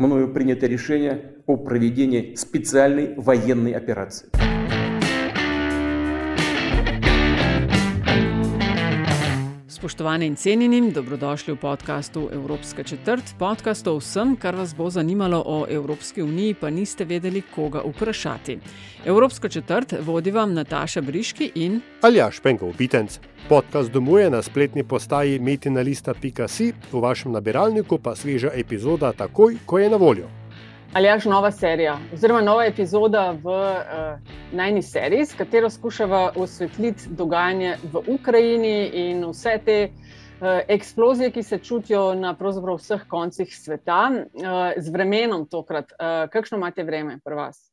Мною 0.00 0.32
принято 0.32 0.66
решение 0.66 1.34
о 1.46 1.56
проведении 1.56 2.34
специальной 2.34 3.14
военной 3.16 3.72
операции. 3.72 4.30
Spoštovane 9.90 10.26
in 10.26 10.36
cenjeni, 10.36 10.92
dobrodošli 10.92 11.54
v 11.54 11.56
podkastu 11.56 12.28
Evropska 12.32 12.82
četrt. 12.82 13.34
Podcast 13.38 13.86
o 13.86 13.96
vsem, 13.98 14.36
kar 14.36 14.54
vas 14.54 14.70
bo 14.74 14.86
zanimalo 14.90 15.42
o 15.46 15.66
Evropski 15.68 16.22
uniji, 16.22 16.54
pa 16.54 16.70
niste 16.70 17.04
vedeli, 17.04 17.42
koga 17.54 17.82
vprašati. 17.84 18.58
Evropsko 19.04 19.48
četrt 19.48 19.94
vodi 20.00 20.30
vam 20.30 20.54
Nataša 20.54 21.00
Briški 21.00 21.50
in 21.54 21.80
Aljaš 22.02 22.40
Penkov 22.40 22.76
Bitenc. 22.78 23.18
Podcast 23.48 23.90
domuje 23.90 24.30
na 24.30 24.42
spletni 24.42 24.84
postaji 24.84 25.38
metinalista.si, 25.38 26.72
v 26.92 27.00
vašem 27.00 27.32
nabiralniku 27.32 27.98
pa 27.98 28.14
sveža 28.14 28.54
epizoda 28.54 29.12
takoj, 29.12 29.56
ko 29.66 29.78
je 29.78 29.90
na 29.90 29.96
voljo. 29.96 30.39
Ali 30.92 31.06
je 31.06 31.18
nova 31.24 31.52
serija, 31.52 31.98
oziroma 32.14 32.40
nova 32.40 32.64
epizoda 32.66 33.30
v 33.30 33.46
uh, 33.46 34.18
najni 34.52 34.82
seriji, 34.82 35.26
s 35.26 35.34
katero 35.34 35.70
skušava 35.70 36.32
osvetliti 36.36 37.02
dogajanje 37.10 37.76
v 37.92 38.02
Ukrajini 38.06 38.90
in 38.94 39.24
vse 39.30 39.60
te 39.64 39.76
uh, 39.90 40.48
eksplozije, 40.68 41.30
ki 41.30 41.42
se 41.42 41.58
čutijo 41.58 42.14
na 42.14 42.34
vseh 42.78 43.06
koncih 43.08 43.56
sveta, 43.56 44.10
uh, 44.10 44.42
z 44.76 44.90
vremenom 44.90 45.46
tokrat. 45.46 45.92
Uh, 45.92 46.30
kakšno 46.30 46.58
imate 46.58 46.82
vreme 46.84 47.20
pri 47.24 47.34
vas? 47.34 47.70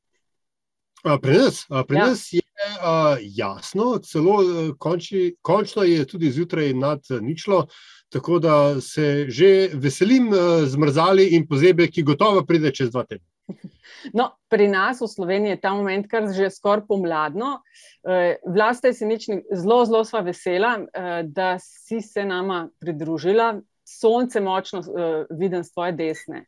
A, 1.03 1.17
Pri 1.17 1.37
nas, 1.37 1.65
a, 1.69 1.83
pri 1.83 1.97
Ja. 1.97 2.05
nas 2.05 2.33
je 2.33 2.41
a, 2.81 3.15
jasno, 3.21 3.97
celo 3.97 4.41
a, 4.41 4.71
konči, 4.77 5.35
končno 5.41 5.83
je 5.83 6.05
tudi 6.05 6.31
zjutraj 6.31 6.73
nad 6.73 7.01
a, 7.09 7.19
ničlo, 7.21 7.65
tako 8.09 8.39
da 8.39 8.81
se 8.81 9.25
že 9.29 9.69
veselim 9.73 10.31
a, 10.33 10.65
zmrzali 10.65 11.29
in 11.35 11.47
pozebe, 11.47 11.87
ki 11.87 12.03
gotovo 12.03 12.45
pride 12.45 12.71
čez 12.71 12.91
dva 12.91 13.05
tedna. 13.05 13.27
No, 14.13 14.29
pri 14.47 14.67
nas 14.71 15.01
v 15.01 15.07
Sloveniji 15.09 15.55
je 15.55 15.61
ta 15.61 15.73
moment 15.73 16.05
kar 16.07 16.27
že 16.31 16.49
skoraj 16.53 16.85
pomladno. 16.87 17.63
Eh, 18.07 18.37
Vlasta 18.45 18.87
je 18.87 18.93
se 18.93 19.05
nič 19.05 19.25
zelo, 19.51 19.83
zelo 19.85 20.03
sva 20.05 20.21
vesela, 20.23 20.77
eh, 20.79 21.23
da 21.23 21.57
si 21.59 22.01
se 22.01 22.25
nama 22.25 22.69
pridružila. 22.79 23.59
Sonce 23.83 24.39
močno 24.39 24.79
eh, 24.79 25.25
vidim 25.31 25.63
z 25.63 25.73
tvoje 25.73 25.91
desne, 25.91 26.45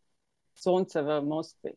sonce 0.55 1.01
v 1.01 1.21
Moskvi. 1.25 1.73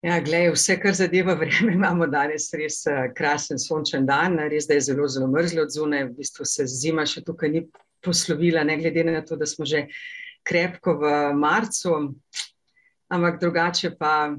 Ja, 0.00 0.16
glej, 0.24 0.54
vse, 0.54 0.78
kar 0.80 0.94
zadeva 0.96 1.34
vreme, 1.36 1.74
imamo 1.78 2.06
danes 2.08 2.48
res 2.56 2.86
eh, 2.88 3.10
krasen 3.16 3.60
sončen 3.60 4.06
dan, 4.08 4.38
res 4.48 4.66
da 4.66 4.78
je 4.78 4.88
zelo, 4.88 5.08
zelo 5.08 5.28
mrzlo 5.28 5.66
od 5.66 5.74
zunaj, 5.74 6.06
v 6.08 6.16
bistvu 6.22 6.46
se 6.48 6.66
zima 6.66 7.04
še 7.06 7.22
tukaj 7.26 7.52
ni 7.52 7.66
poslovila, 8.02 8.64
ne 8.64 8.76
glede 8.78 9.04
na 9.04 9.24
to, 9.24 9.36
da 9.36 9.46
smo 9.46 9.66
že 9.66 9.86
krepko 10.42 10.94
v 10.98 11.12
marcu, 11.34 12.14
ampak 13.08 13.40
drugače 13.40 13.92
pa, 13.98 14.32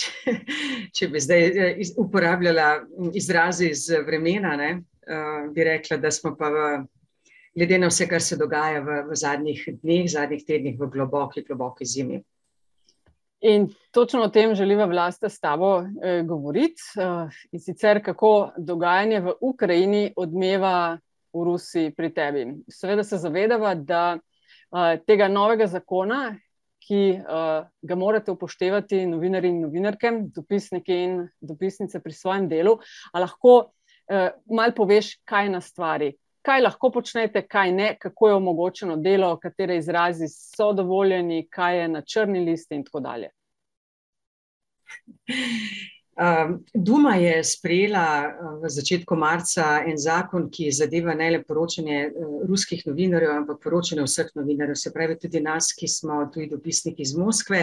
če 0.96 1.08
bi 1.08 1.20
zdaj 1.20 1.44
eh, 1.48 1.74
iz- 1.82 1.94
uporabljala 1.98 2.86
izraze 3.14 3.68
iz 3.68 3.88
vremena, 4.06 4.56
ne, 4.56 4.70
eh, 5.02 5.48
bi 5.54 5.64
rekla, 5.64 5.96
da 5.96 6.10
smo 6.10 6.36
pa 6.38 6.48
v, 6.48 6.66
glede 7.56 7.78
na 7.78 7.90
vse, 7.90 8.08
kar 8.08 8.22
se 8.22 8.36
dogaja 8.36 8.80
v, 8.80 9.02
v 9.10 9.16
zadnjih 9.16 9.64
dneh, 9.82 10.06
zadnjih 10.10 10.44
tednih, 10.46 10.78
v 10.80 10.90
globoki, 10.92 11.44
globoki 11.44 11.84
zimi. 11.84 12.22
In 13.40 13.70
točno 13.90 14.22
o 14.22 14.28
tem 14.28 14.54
želiva 14.54 14.84
vlasta 14.84 15.28
s 15.28 15.40
tabo 15.40 15.80
eh, 15.80 16.22
govoriti. 16.22 16.82
Eh, 16.96 17.28
in 17.52 17.60
sicer 17.60 18.02
kako 18.04 18.52
dogajanje 18.58 19.20
v 19.20 19.32
Ukrajini 19.40 20.12
odmeva 20.16 20.98
v 21.32 21.44
Rusiji 21.44 21.94
pri 21.96 22.12
tebi. 22.14 22.46
Seveda 22.68 23.04
se 23.04 23.18
zavedava, 23.18 23.74
da 23.74 24.18
eh, 24.18 25.00
tega 25.06 25.28
novega 25.28 25.66
zakona, 25.66 26.36
ki 26.80 27.02
eh, 27.18 27.66
ga 27.82 27.98
morate 27.98 28.32
upoštevati 28.32 29.04
novinari 29.06 29.48
in 29.52 29.60
novinarke, 29.66 30.12
dopisniki 30.34 30.96
in 31.04 31.20
dopisnice 31.40 32.00
pri 32.02 32.12
svojem 32.12 32.48
delu, 32.48 32.78
a 33.12 33.22
lahko 33.22 33.54
eh, 34.10 34.30
mal 34.50 34.74
poveš, 34.76 35.18
kaj 35.24 35.52
na 35.52 35.60
stvari. 35.60 36.12
Kaj 36.42 36.62
lahko 36.64 36.88
počnete, 36.90 37.42
kaj 37.44 37.72
ne, 37.76 37.88
kako 38.00 38.28
je 38.28 38.34
omogočeno 38.34 38.96
delo, 38.96 39.34
katere 39.38 39.76
izrazi 39.76 40.28
so 40.32 40.72
dovoljeni, 40.72 41.44
kaj 41.52 41.80
je 41.82 41.88
na 41.88 42.00
črni 42.02 42.44
listi, 42.46 42.74
in 42.80 42.84
tako 42.84 43.00
dalje. 43.04 43.28
Um, 46.20 46.64
Duma 46.74 47.14
je 47.16 47.44
sprejela 47.44 48.28
uh, 48.28 48.60
v 48.60 48.68
začetku 48.68 49.16
marca 49.16 49.80
en 49.88 49.96
zakon, 49.96 50.50
ki 50.52 50.66
zadeva 50.68 51.14
ne 51.16 51.30
le 51.30 51.38
poročanje 51.40 52.10
uh, 52.10 52.42
ruskih 52.44 52.82
novinarjev, 52.84 53.30
ampak 53.38 53.62
poročanje 53.64 54.04
vseh 54.04 54.28
novinarjev, 54.36 54.76
se 54.76 54.92
pravi 54.92 55.16
tudi 55.16 55.40
nas, 55.40 55.70
ki 55.72 55.88
smo 55.88 56.26
tuji 56.34 56.50
dopisniki 56.50 57.00
iz 57.08 57.14
Moskve. 57.16 57.62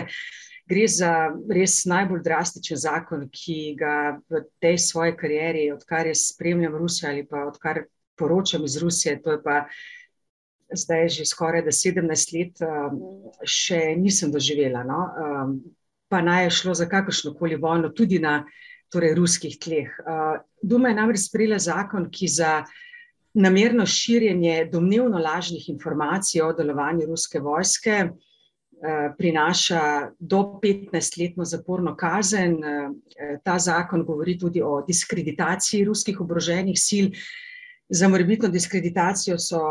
Gre 0.66 0.88
za 0.90 1.12
res 1.54 1.84
najbolj 1.86 2.24
drastičen 2.26 2.82
zakon, 2.82 3.28
ki 3.30 3.76
ga 3.78 4.18
v 4.26 4.42
tej 4.58 4.82
svoji 4.82 5.14
karieri, 5.22 5.70
odkar 5.78 6.10
jaz 6.10 6.26
spremljam 6.34 6.82
Rusijo 6.82 7.12
ali 7.14 7.28
pa 7.30 7.46
odkar 7.46 7.86
poročam 8.18 8.66
iz 8.66 8.82
Rusije, 8.82 9.20
to 9.22 9.38
je 9.38 9.44
pa 9.44 9.68
zdaj 10.74 11.10
že 11.14 11.30
skoraj 11.30 11.62
17 11.62 12.34
let, 12.34 12.66
um, 12.66 13.30
še 13.46 13.94
nisem 14.02 14.34
doživela. 14.34 14.82
No? 14.82 15.04
Pa 16.08 16.22
naj 16.22 16.44
je 16.44 16.50
šlo 16.50 16.74
za 16.74 16.86
kakršno 16.88 17.34
koli 17.36 17.56
vojno, 17.56 17.90
tudi 17.90 18.20
na 18.20 18.46
torej, 18.90 19.16
ruskih 19.16 19.58
tleh. 19.60 19.92
Uh, 20.00 20.40
Duma 20.62 20.90
je 20.90 20.96
namreč 20.96 21.26
sprejela 21.28 21.60
zakon, 21.60 22.08
ki 22.12 22.28
za 22.32 22.52
namerno 23.38 23.86
širjenje 23.86 24.70
domnevno 24.72 25.20
lažnih 25.20 25.70
informacij 25.70 26.42
o 26.42 26.54
delovanju 26.54 27.06
ruske 27.10 27.40
vojske 27.40 27.98
uh, 28.08 29.10
prinaša 29.18 29.82
do 30.20 30.40
15-letno 30.64 31.46
zaporno 31.46 31.96
kazen. 31.96 32.56
Uh, 32.56 32.96
Ta 33.44 33.60
zakon 33.60 34.06
govori 34.06 34.38
tudi 34.40 34.62
o 34.62 34.82
diskreditaciji 34.88 35.86
ruskih 35.86 36.22
oboroženih 36.22 36.80
sil. 36.88 37.12
Za 37.90 38.08
morebitno 38.12 38.50
diskreditacijo 38.52 39.38
so, 39.40 39.62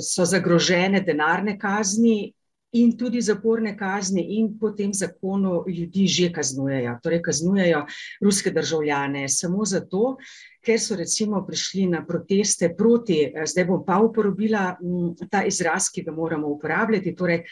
so 0.00 0.24
zagrožene 0.24 1.00
denarne 1.04 1.58
kazni 1.60 2.32
in 2.72 2.96
tudi 2.98 3.20
zaporne 3.20 3.76
kazni, 3.76 4.22
in 4.38 4.58
po 4.58 4.70
tem 4.76 4.92
zakonu 4.92 5.64
ljudi 5.68 6.06
že 6.06 6.28
kaznujejo, 6.32 6.98
torej 7.02 7.22
kaznujejo 7.22 7.86
ruske 8.20 8.50
državljane 8.50 9.28
samo 9.28 9.64
zato, 9.64 10.16
ker 10.64 10.80
so 10.80 10.96
recimo 10.96 11.44
prišli 11.46 11.86
na 11.88 12.04
proteste 12.06 12.74
proti, 12.76 13.32
zdaj 13.46 13.64
bom 13.64 13.84
pa 13.86 13.98
uporabila 14.04 14.76
m, 14.82 15.14
ta 15.30 15.44
izraz, 15.48 15.88
ki 15.88 16.04
ga 16.04 16.12
moramo 16.12 16.48
uporabljati, 16.48 17.14
torej 17.16 17.44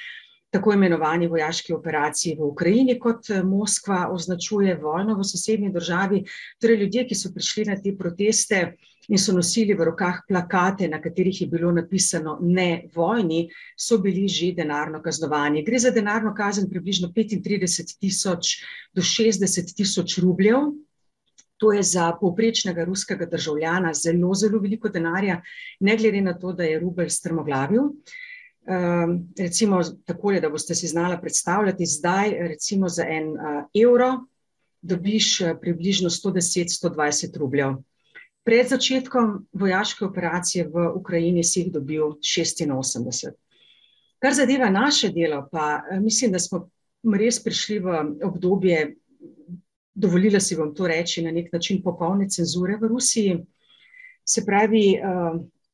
tako 0.50 0.72
imenovani 0.72 1.26
vojaški 1.26 1.72
operaciji 1.72 2.36
v 2.38 2.44
Ukrajini, 2.46 2.98
kot 3.00 3.30
eh, 3.30 3.42
Moskva 3.42 4.06
označuje 4.12 4.76
vojno 4.82 5.16
v 5.18 5.24
sosednji 5.24 5.72
državi, 5.72 6.22
torej 6.60 6.82
ljudje, 6.82 7.06
ki 7.08 7.18
so 7.18 7.32
prišli 7.34 7.64
na 7.70 7.76
te 7.82 7.92
proteste 7.98 8.60
in 9.08 9.18
so 9.18 9.34
nosili 9.34 9.74
v 9.74 9.84
rokah 9.90 10.22
plakate, 10.28 10.88
na 10.88 11.00
katerih 11.02 11.40
je 11.40 11.46
bilo 11.46 11.70
napisano 11.72 12.38
ne 12.40 12.88
vojni, 12.94 13.46
so 13.76 13.98
bili 13.98 14.28
že 14.28 14.52
denarno 14.56 15.02
kaznovani. 15.02 15.64
Gre 15.64 15.78
za 15.78 15.90
denarno 15.90 16.34
kazen 16.34 16.70
približno 16.70 17.12
35 17.14 17.98
tisoč 18.00 18.56
do 18.94 19.02
60 19.02 19.76
tisoč 19.76 20.18
rubljev. 20.18 20.72
To 21.56 21.72
je 21.72 21.82
za 21.82 22.10
povprečnega 22.20 22.84
ruskega 22.84 23.26
državljana 23.26 23.94
zelo, 23.94 24.34
zelo 24.34 24.58
veliko 24.60 24.88
denarja, 24.92 25.40
ne 25.80 25.96
glede 25.96 26.20
na 26.20 26.34
to, 26.38 26.52
da 26.52 26.64
je 26.64 26.80
rubelj 26.80 27.08
strmoglavil. 27.14 27.94
Um, 28.66 29.28
recimo, 29.38 29.80
tako 30.04 30.32
je, 30.32 30.40
da 30.40 30.48
boste 30.50 30.74
si 30.74 30.88
znala 30.90 31.20
predstavljati, 31.20 31.86
zdaj, 31.86 32.30
recimo, 32.48 32.88
za 32.88 33.04
en 33.08 33.28
uh, 33.28 33.64
evro 33.74 34.26
dobiš 34.82 35.38
približno 35.60 36.10
110-120 36.10 37.38
rubljev. 37.38 37.76
Pred 38.44 38.68
začetkom 38.68 39.46
vojaške 39.52 40.04
operacije 40.04 40.68
v 40.68 40.90
Ukrajini 40.94 41.44
si 41.44 41.60
jih 41.60 41.72
dobil 41.72 42.02
86. 42.02 43.32
Kar 44.18 44.34
zadeva 44.34 44.70
naše 44.70 45.08
delo, 45.08 45.48
pa 45.52 45.82
mislim, 46.00 46.32
da 46.32 46.38
smo 46.38 46.68
res 47.18 47.40
prišli 47.42 47.78
v 47.78 47.96
obdobje, 48.24 48.96
dovolila 49.94 50.40
si 50.40 50.56
bom 50.56 50.74
to 50.74 50.86
reči, 50.86 51.24
na 51.24 51.30
nek 51.30 51.52
način 51.52 51.82
popolne 51.82 52.28
cenzure 52.30 52.78
v 52.80 52.88
Rusiji. 52.88 53.36
Se 54.24 54.44
pravi, 54.46 55.00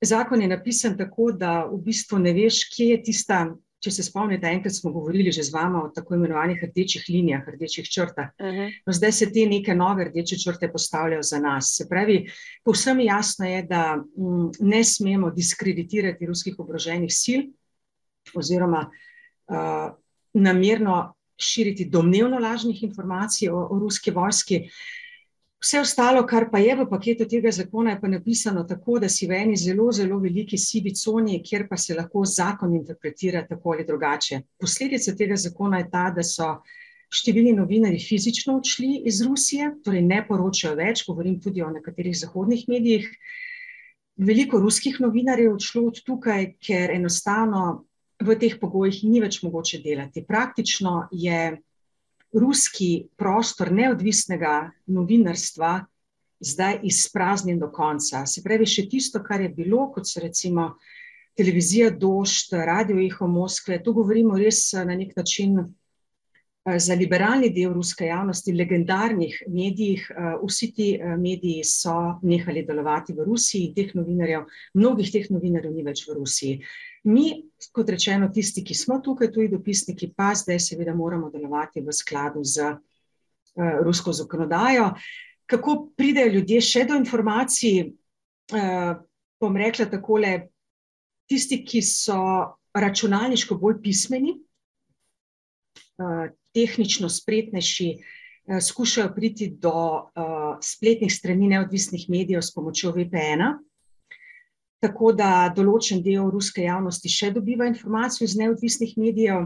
zakon 0.03 0.43
je 0.43 0.49
napisan 0.49 0.97
tako, 0.99 1.33
da 1.33 1.65
v 1.71 1.79
bistvu 1.85 2.19
ne 2.19 2.33
veš, 2.33 2.65
kje 2.75 2.89
je 2.89 3.03
tista 3.03 3.45
če 3.83 3.91
se 3.91 4.05
spomnite, 4.07 4.47
enkrat 4.47 4.75
smo 4.77 4.93
govorili 4.95 5.33
že 5.35 5.43
z 5.49 5.55
vama 5.55 5.83
o 5.83 5.91
tako 5.95 6.15
imenovanih 6.15 6.61
rdečih 6.63 7.05
linijah, 7.11 7.43
rdečih 7.55 7.89
črtah. 7.91 8.31
Uh 8.39 8.47
-huh. 8.47 8.75
no, 8.87 8.93
zdaj 8.93 9.13
se 9.13 9.27
te 9.33 9.47
neke 9.47 9.75
nove 9.75 10.05
rdeče 10.05 10.39
črte 10.39 10.71
postavljajo 10.73 11.23
za 11.23 11.39
nas. 11.39 11.75
Se 11.77 11.89
pravi, 11.89 12.31
povsem 12.65 13.01
jasno 13.01 13.47
je, 13.47 13.63
da 13.63 13.99
m, 13.99 14.25
mm, 14.25 14.51
ne 14.61 14.85
smemo 14.85 15.31
diskreditirati 15.31 16.27
ruskih 16.27 16.55
obroženih 16.59 17.11
sil 17.23 17.41
oziroma 18.35 18.87
uh, 18.87 19.91
namerno 20.33 21.15
širiti 21.37 21.85
domnevno 21.85 22.39
lažnih 22.39 22.83
informacij 22.83 23.49
o, 23.49 23.67
o 23.71 23.79
ruski 23.79 24.11
vojski. 24.11 24.69
Vse 25.63 25.79
ostalo, 25.79 26.25
kar 26.27 26.49
pa 26.51 26.59
je 26.59 26.75
v 26.75 26.85
paketu 26.91 27.23
tega 27.31 27.51
zakona, 27.55 27.93
je 27.93 28.01
pa 28.01 28.09
napisano 28.11 28.65
tako, 28.67 28.97
da 28.99 29.09
si 29.09 29.29
v 29.31 29.37
eni 29.45 29.57
zelo, 29.57 29.93
zelo 29.95 30.19
veliki 30.19 30.59
sivi 30.59 30.91
coni, 30.99 31.39
kjer 31.39 31.69
pa 31.71 31.77
se 31.79 31.95
lahko 31.95 32.25
zakon 32.27 32.75
interpretira 32.75 33.45
tako 33.47 33.77
ali 33.77 33.87
drugače. 33.87 34.41
Posledica 34.59 35.15
tega 35.15 35.39
zakona 35.39 35.79
je 35.79 35.87
ta, 35.93 36.09
da 36.17 36.25
so 36.27 36.49
številni 37.15 37.53
novinari 37.55 38.03
fizično 38.03 38.57
odšli 38.59 39.05
iz 39.07 39.23
Rusije, 39.23 39.71
torej 39.87 40.03
ne 40.03 40.19
poročajo 40.27 40.75
več, 40.81 41.05
govorim 41.07 41.39
tudi 41.41 41.63
o 41.63 41.71
nekaterih 41.71 42.19
zahodnih 42.25 42.67
medijih. 42.67 43.07
Veliko 44.19 44.59
ruskih 44.59 44.99
novinarjev 45.05 45.53
je 45.53 45.57
odšlo 45.61 45.87
od 45.93 46.03
tukaj, 46.03 46.57
ker 46.59 46.91
enostavno 46.91 47.85
v 48.19 48.35
teh 48.41 48.59
pogojih 48.59 49.05
ni 49.07 49.23
več 49.23 49.45
mogoče 49.47 49.79
delati. 49.85 50.27
Praktično 50.27 51.07
je 51.15 51.53
ruski 52.33 53.09
prostor 53.17 53.73
neodvisnega 53.73 54.71
novinarstva 54.87 55.81
zdaj 56.43 56.81
izpraznjen 56.83 57.59
do 57.59 57.71
konca. 57.71 58.27
Se 58.27 58.43
pravi, 58.43 58.67
še 58.67 58.89
tisto, 58.91 59.23
kar 59.23 59.41
je 59.45 59.53
bilo, 59.55 59.87
kot 59.95 60.09
so 60.09 60.21
recimo 60.21 60.73
televizija 61.39 61.91
Došt, 61.91 62.53
radio 62.67 62.99
Eho 63.01 63.29
Moskve, 63.31 63.79
to 63.85 63.95
govorimo 63.97 64.39
res 64.39 64.73
eh, 64.75 64.85
na 64.85 64.97
nek 64.99 65.15
način 65.17 65.61
eh, 65.63 66.79
za 66.79 66.97
liberalni 66.99 67.53
del 67.55 67.73
ruske 67.77 68.09
javnosti, 68.11 68.57
legendarnih 68.59 69.39
medijih. 69.49 70.09
Eh, 70.11 70.33
vsi 70.43 70.73
ti 70.75 70.89
mediji 71.19 71.65
so 71.69 72.19
nehali 72.23 72.67
delovati 72.67 73.15
v 73.17 73.29
Rusiji 73.29 73.73
teh 73.77 73.95
novinarjev, 73.95 74.49
mnogih 74.75 75.13
teh 75.15 75.31
novinarjev 75.31 75.77
ni 75.77 75.87
več 75.87 76.09
v 76.09 76.19
Rusiji. 76.19 76.59
Mi, 77.03 77.51
kot 77.75 77.89
rečeno, 77.91 78.29
tisti, 78.35 78.63
ki 78.65 78.75
smo 78.79 79.01
tukaj, 79.03 79.33
tuji 79.35 79.49
dopisniki, 79.51 80.13
pa 80.17 80.33
zdaj 80.39 80.61
seveda 80.63 80.95
moramo 80.95 81.31
delovati 81.31 81.83
v 81.83 81.95
skladu 81.95 82.45
z 82.47 82.69
uh, 82.71 82.79
rusko 83.83 84.13
zakonodajo. 84.15 84.93
Kako 85.51 85.77
pridejo 85.99 86.33
ljudje 86.37 86.61
še 86.63 86.85
do 86.87 86.99
informacij? 87.01 87.91
Uh, 88.53 88.95
bom 89.43 89.59
rekla 89.59 89.89
takole, 89.91 90.33
tisti, 91.27 91.65
ki 91.67 91.83
so 91.83 92.21
računalniško 92.75 93.59
bolj 93.59 93.81
pismeni, 93.83 94.37
uh, 95.99 96.31
tehnično 96.55 97.09
spretnejši, 97.11 97.93
skušajo 98.61 99.13
priti 99.15 99.47
do 99.55 99.73
spletnih 100.61 101.13
strani 101.15 101.47
neodvisnih 101.49 102.09
medijev 102.11 102.43
s 102.43 102.51
pomočjo 102.55 102.91
VPN-a 102.93 103.53
tako 104.83 105.13
da 105.15 105.53
določen 105.55 106.03
del 106.03 106.31
ruske 106.33 106.65
javnosti 106.65 107.11
še 107.11 107.31
dobiva 107.37 107.69
informacijo 107.71 108.27
iz 108.27 108.35
neodvisnih 108.39 108.97
medijev, 108.99 109.45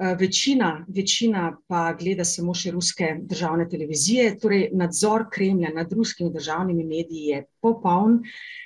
eh, 0.00 0.14
večina, 0.20 0.70
večina 0.88 1.50
pa 1.68 1.92
gleda 1.92 2.24
samo 2.24 2.54
še 2.54 2.72
ruske 2.72 3.10
državne 3.28 3.68
televizije, 3.68 4.38
torej 4.40 4.70
nadzor 4.72 5.26
Kremlja 5.30 5.74
nad 5.74 5.92
ruskimi 5.92 6.32
državnimi 6.32 6.84
mediji 6.84 7.26
je 7.34 7.44
popoln, 7.60 8.22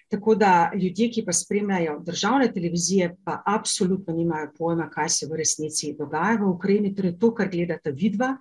tako 0.08 0.36
da 0.38 0.70
ljudje, 0.78 1.08
ki 1.10 1.24
pa 1.26 1.32
spremljajo 1.34 1.96
državne 2.06 2.52
televizije, 2.52 3.16
pa 3.24 3.40
absolutno 3.46 4.14
nimajo 4.14 4.52
pojma, 4.58 4.86
kaj 4.90 5.08
se 5.08 5.26
v 5.26 5.40
resnici 5.40 5.94
dogaja 5.98 6.36
v 6.38 6.52
Ukrajini, 6.52 6.94
torej 6.94 7.16
to, 7.18 7.32
kar 7.34 7.50
gledata 7.50 7.90
vidva 7.90 8.36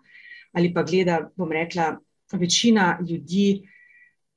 ali 0.53 0.69
pa 0.69 0.83
gleda, 0.85 1.31
bom 1.35 1.49
rekla, 1.49 1.95
večina 2.37 2.99
ljudi 3.01 3.63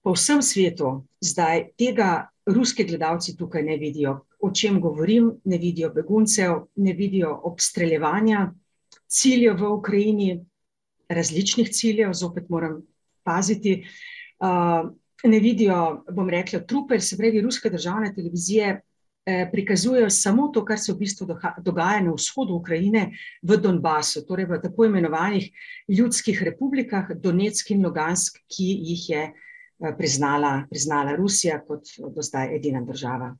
po 0.01 0.15
vsem 0.17 0.41
svetu 0.43 1.03
zdaj 1.21 1.67
tega 1.77 2.31
ruski 2.47 2.85
gledalci 2.85 3.37
tukaj 3.37 3.63
ne 3.63 3.77
vidijo, 3.77 4.21
o 4.41 4.51
čem 4.51 4.81
govorim, 4.81 5.33
ne 5.45 5.59
vidijo 5.59 5.91
beguncev, 5.95 6.53
ne 6.77 6.93
vidijo 6.93 7.41
obstreljevanja 7.45 8.53
ciljev 9.09 9.61
v 9.61 9.71
Ukrajini, 9.73 10.45
različnih 11.09 11.71
ciljev, 11.71 12.13
zopet 12.13 12.49
moram 12.49 12.83
paziti. 13.23 13.85
Uh, 14.39 14.91
ne 15.25 15.41
vidijo, 15.41 16.05
bom 16.13 16.29
rekla, 16.31 16.61
trupel, 16.61 17.01
se 17.01 17.17
pravi, 17.17 17.41
ruske 17.41 17.71
državne 17.71 18.13
televizije 18.15 18.81
eh, 19.27 19.49
prikazujejo 19.53 20.11
samo 20.11 20.49
to, 20.55 20.65
kar 20.65 20.79
se 20.79 20.93
v 20.93 20.99
bistvu 20.99 21.27
dogaja 21.65 22.03
na 22.05 22.13
vzhodu 22.13 22.55
Ukrajine, 22.55 23.09
v 23.43 23.57
Donbasu, 23.57 24.27
torej 24.29 24.47
v 24.47 24.61
tako 24.63 24.85
imenovanih 24.87 25.49
ljudskih 25.89 26.43
republikah, 26.43 27.11
Donetsk 27.17 27.71
in 27.71 27.83
Lugansk, 27.87 28.39
ki 28.47 28.69
jih 28.91 29.09
je 29.11 29.25
Eh, 29.25 29.46
priznala, 29.99 30.63
priznala 30.71 31.17
Rusija 31.17 31.61
kot 31.67 31.85
do 32.15 32.23
zdaj 32.23 32.57
edina 32.57 32.81
država. 32.85 33.35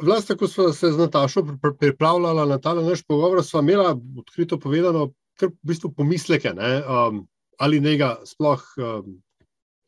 Vlasta, 0.00 0.36
ko 0.36 0.48
smo 0.48 0.72
se 0.72 0.92
z 0.92 0.98
Natašo 0.98 1.44
pripravljali 1.78 2.48
na 2.48 2.58
ta 2.58 2.74
naš 2.74 3.02
pogovor, 3.02 3.44
smo 3.44 3.60
imeli 3.60 4.00
odkrito 4.18 4.58
povedano, 4.58 5.10
kar 5.38 5.48
v 5.48 5.68
bistvu 5.68 5.92
pomisleke, 5.92 6.52
ne, 6.54 6.82
um, 6.86 7.26
ali 7.58 7.80
ne 7.80 7.96
ga 7.96 8.14
sploh 8.24 8.62
um, 8.76 9.16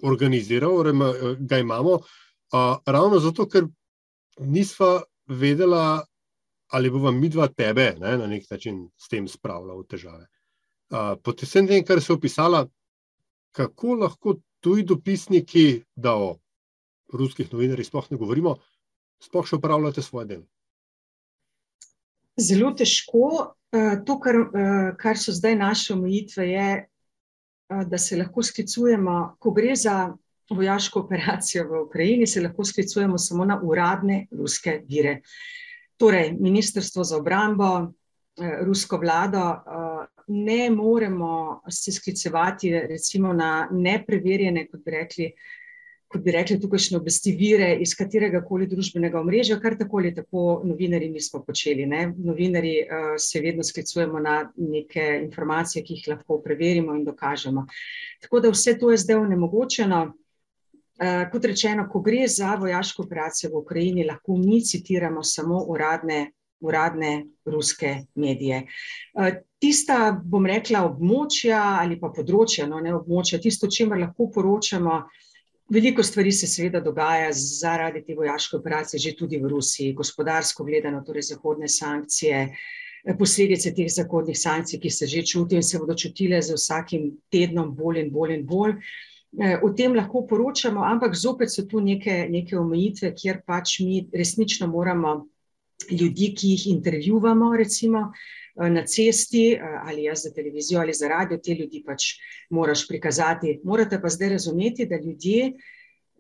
organiziral, 0.03 0.75
oziroma 0.75 1.09
uh, 1.11 1.39
ga 1.39 1.59
imamo. 1.59 1.95
Uh, 1.95 2.77
ravno 2.87 3.19
zato, 3.19 3.47
ker 3.49 3.67
nisva 4.39 5.03
vedela, 5.27 6.05
ali 6.73 6.91
bo 6.91 6.99
vam 7.07 7.21
midva 7.21 7.49
tebe 7.49 7.95
ne, 8.01 8.17
na 8.19 8.27
nek 8.27 8.51
način 8.51 8.89
s 8.99 9.09
tem 9.09 9.29
spravila 9.29 9.79
v 9.79 9.87
težave. 9.89 10.27
Uh, 10.91 11.15
po 11.23 11.33
vsem 11.33 11.69
tem, 11.71 11.85
kar 11.85 12.03
se 12.03 12.13
je 12.13 12.17
opisala, 12.17 12.67
kako 13.55 13.95
lahko 14.03 14.37
tuji 14.65 14.87
dopisniki, 14.89 15.85
da 15.97 16.17
o 16.17 16.39
ruskih 17.13 17.53
novinarjih 17.53 17.87
sploh 17.87 18.07
ne 18.11 18.17
govorimo, 18.17 18.57
sploh 19.21 19.45
še 19.47 19.59
upravljate 19.61 20.03
svoje 20.03 20.31
delo? 20.33 20.47
Zelo 22.41 22.73
težko. 22.75 23.55
Eh, 23.75 23.97
to, 24.07 24.17
kar, 24.23 24.37
eh, 24.39 24.91
kar 24.99 25.19
so 25.19 25.35
zdaj 25.35 25.57
naše 25.59 25.95
omejitve, 25.95 26.47
je, 26.49 26.69
eh, 26.87 27.85
da 27.91 27.99
se 27.99 28.17
lahko 28.17 28.43
sklicujemo, 28.43 29.37
ko 29.39 29.51
gre 29.51 29.75
za 29.77 30.15
vojaško 30.51 31.01
operacijo 31.01 31.65
v 31.69 31.83
Ukrajini, 31.83 32.27
se 32.27 32.41
lahko 32.41 32.65
sklicujemo 32.65 33.19
samo 33.19 33.45
na 33.45 33.59
uradne 33.63 34.27
ruske 34.31 34.81
vire. 34.89 35.21
Torej, 35.97 36.37
Ministrstvo 36.41 37.05
za 37.05 37.17
obrambo, 37.17 37.93
rusko 38.67 38.99
vlado, 38.99 39.43
ne 40.29 40.71
moremo 40.71 41.63
se 41.71 41.93
sklicevati 41.93 42.71
recimo 42.71 43.33
na 43.33 43.69
nepreverjene, 43.71 44.67
kot 44.71 44.85
bi 44.85 44.91
rekli, 44.91 45.29
kot 46.09 46.23
bi 46.23 46.33
rekli 46.33 46.59
tukajšnje 46.61 46.97
oblasti 46.99 47.35
vire 47.37 47.71
iz 47.81 47.95
katerega 47.99 48.41
koli 48.47 48.67
družbenega 48.71 49.21
omrežja, 49.21 49.59
kar 49.61 49.77
tako 49.79 49.99
ali 49.99 50.15
tako 50.15 50.63
novinari 50.65 51.09
nismo 51.11 51.43
počeli. 51.47 51.87
Ne? 51.87 52.07
Novinari 52.17 52.75
uh, 52.83 53.15
se 53.19 53.41
vedno 53.41 53.63
sklicujemo 53.63 54.21
na 54.21 54.37
neke 54.57 55.07
informacije, 55.23 55.85
ki 55.85 55.99
jih 55.99 56.13
lahko 56.15 56.41
preverimo 56.45 56.95
in 56.95 57.05
dokažemo. 57.05 57.67
Tako 58.23 58.41
da 58.41 58.53
vse 58.55 58.79
to 58.79 58.91
je 58.91 59.03
zdaj 59.07 59.23
onemogočeno. 59.25 60.05
Uh, 60.95 61.25
kot 61.33 61.45
rečeno, 61.51 61.89
ko 61.91 62.01
gre 62.01 62.29
za 62.31 62.55
vojaško 62.55 63.03
operacijo 63.03 63.51
v 63.51 63.65
Ukrajini, 63.65 64.07
lahko 64.07 64.37
mi 64.39 64.61
citiramo 64.63 65.23
samo 65.23 65.65
uradne 65.69 66.31
uradne 66.65 67.25
ruske 67.45 67.97
medije. 68.15 68.67
Tista, 69.65 70.13
bom 70.13 70.45
rekla, 70.45 70.83
območja 70.85 71.59
ali 71.81 71.97
pa 71.97 72.11
področja, 72.13 72.67
no 72.69 72.83
ne 72.85 72.91
območja, 72.93 73.39
tisto, 73.41 73.71
čemer 73.73 73.97
lahko 73.97 74.27
poročamo, 74.35 74.99
veliko 75.73 76.05
stvari 76.05 76.33
se 76.37 76.49
seveda 76.51 76.83
dogaja 76.85 77.31
zaradi 77.33 78.03
te 78.05 78.17
vojaške 78.19 78.59
operacije, 78.59 79.01
že 79.01 79.15
tudi 79.17 79.41
v 79.41 79.49
Rusiji, 79.55 79.95
gospodarsko 79.97 80.67
gledano, 80.69 81.01
torej 81.07 81.31
zahodne 81.31 81.71
sankcije, 81.73 82.43
posledice 83.17 83.73
teh 83.79 83.89
zahodnih 83.89 84.37
sankcij, 84.37 84.83
ki 84.85 84.93
se 84.99 85.09
že 85.15 85.25
čutijo 85.33 85.65
in 85.65 85.67
se 85.71 85.81
bodo 85.81 85.97
čutile 85.97 86.43
z 86.43 86.61
vsakim 86.61 87.09
tednom 87.33 87.73
bolj 87.73 88.05
in 88.05 88.13
bolj 88.13 88.37
in 88.37 88.47
bolj. 88.47 88.77
Eh, 89.41 89.57
o 89.65 89.73
tem 89.73 89.97
lahko 89.97 90.27
poročamo, 90.29 90.85
ampak 90.85 91.17
zopet 91.17 91.51
so 91.51 91.65
tu 91.65 91.81
neke, 91.81 92.29
neke 92.29 92.61
omejitve, 92.61 93.15
kjer 93.17 93.41
pač 93.47 93.81
mi 93.81 94.05
resnično 94.13 94.69
moramo 94.69 95.23
ljudi, 95.91 96.35
ki 96.37 96.53
jih 96.53 96.67
intervjuvamo, 96.77 97.55
recimo 97.57 98.11
eh, 98.13 98.44
na 98.55 98.85
cesti 98.87 99.53
eh, 99.53 99.61
ali 99.85 100.05
jaz 100.05 100.23
za 100.23 100.31
televizijo 100.31 100.81
ali 100.81 100.93
za 100.93 101.09
radio, 101.09 101.39
te 101.39 101.55
ljudi 101.55 101.83
pač 101.87 102.05
moraš 102.51 102.89
prikazati. 102.89 103.61
Morate 103.65 104.01
pa 104.01 104.09
zdaj 104.09 104.29
razumeti, 104.29 104.87
da 104.87 104.97
ljudje, 104.97 105.53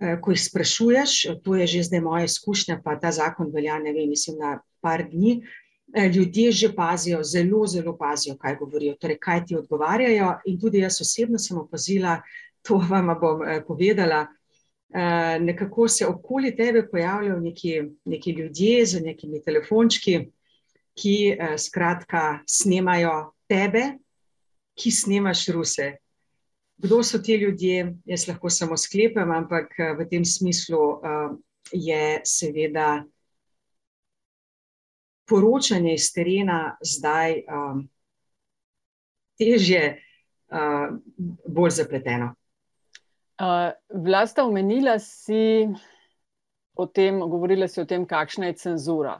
eh, 0.00 0.20
ko 0.20 0.30
jih 0.30 0.42
sprašuješ, 0.42 1.26
to 1.44 1.56
je 1.56 1.66
že 1.66 1.82
zdaj 1.82 2.00
moja 2.00 2.24
izkušnja, 2.24 2.80
pa 2.84 2.98
ta 3.00 3.12
zakon 3.12 3.52
velja, 3.54 3.78
ne 3.78 3.92
vem, 3.92 4.08
mislim, 4.08 4.38
na 4.38 4.60
par 4.80 5.04
dni. 5.10 5.42
Ljudje 6.14 6.50
že 6.52 6.72
pazijo, 6.74 7.20
zelo, 7.22 7.66
zelo 7.66 7.92
pazijo, 7.96 8.34
kaj 8.36 8.56
govorijo, 8.56 8.96
torej 8.98 9.18
kaj 9.20 9.44
ti 9.46 9.56
odgovarjajo. 9.56 10.32
In 10.46 10.56
tudi 10.60 10.80
jaz 10.80 11.00
osebno 11.00 11.38
sem 11.38 11.58
opazila, 11.58 12.22
to 12.66 12.80
vam 12.90 13.12
bom 13.20 13.44
povedala, 13.66 14.26
Eh, 14.94 15.38
nekako 15.40 15.88
se 15.88 16.06
okoli 16.06 16.56
tebe 16.56 16.88
pojavljajo 16.90 17.40
neki, 17.40 17.82
neki 18.04 18.30
ljudje 18.30 18.86
z 18.86 19.00
nekimi 19.00 19.42
telefončki, 19.42 20.20
ki 20.94 21.36
skratka 21.58 22.40
snemajo 22.46 23.34
tebe, 23.50 23.98
ki 24.74 24.90
snemaš 24.90 25.48
ruse. 25.54 25.96
Kdo 26.76 27.02
so 27.02 27.18
ti 27.22 27.36
ljudje, 27.38 27.94
jaz 28.04 28.28
lahko 28.28 28.50
samo 28.50 28.76
sklepam, 28.76 29.30
ampak 29.30 29.74
v 29.98 30.06
tem 30.10 30.24
smislu 30.24 31.00
je 31.72 32.20
seveda 32.26 33.04
poročanje 35.30 35.94
iz 35.94 36.10
terena 36.12 36.76
zdaj 36.82 37.42
težje, 39.38 39.84
bolj 41.46 41.70
zapleteno. 41.70 42.34
Uh, 43.34 43.74
Vlasta, 43.90 44.44
omenila 44.44 44.98
si 45.02 45.66
o 46.74 46.86
tem, 46.86 47.18
govorila 47.18 47.66
si 47.68 47.80
o 47.82 47.86
tem, 47.86 48.06
kakšna 48.06 48.52
je 48.52 48.58
cenzura. 48.62 49.16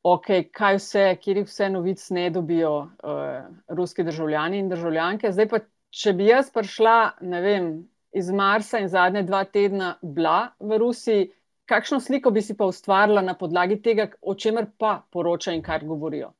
Okay, 0.00 0.46
kaj 0.48 0.78
vse, 0.78 1.02
kjer 1.20 1.42
vse 1.44 1.66
novic 1.68 2.02
ne 2.16 2.30
dobijo 2.32 2.72
uh, 2.80 3.48
ruski 3.68 4.02
državljani 4.02 4.58
in 4.58 4.68
državljanke. 4.68 5.32
Zdaj 5.32 5.48
pa, 5.48 5.60
če 5.92 6.14
bi 6.16 6.30
jaz 6.30 6.48
prišla, 6.54 6.94
ne 7.20 7.40
vem, 7.44 7.66
iz 8.16 8.30
Marsa 8.32 8.80
in 8.80 8.88
zadnje 8.88 9.26
dva 9.28 9.42
tedna 9.44 9.98
bila 10.00 10.54
v 10.56 10.78
Rusiji, 10.80 11.28
kakšno 11.68 12.00
sliko 12.00 12.32
bi 12.32 12.40
si 12.42 12.56
pa 12.56 12.64
ustvarila 12.64 13.20
na 13.22 13.36
podlagi 13.36 13.76
tega, 13.82 14.08
o 14.22 14.34
čemer 14.34 14.70
pa 14.78 15.02
poročajo 15.12 15.58
in 15.58 15.62
kar 15.62 15.84
govorijo? 15.84 16.32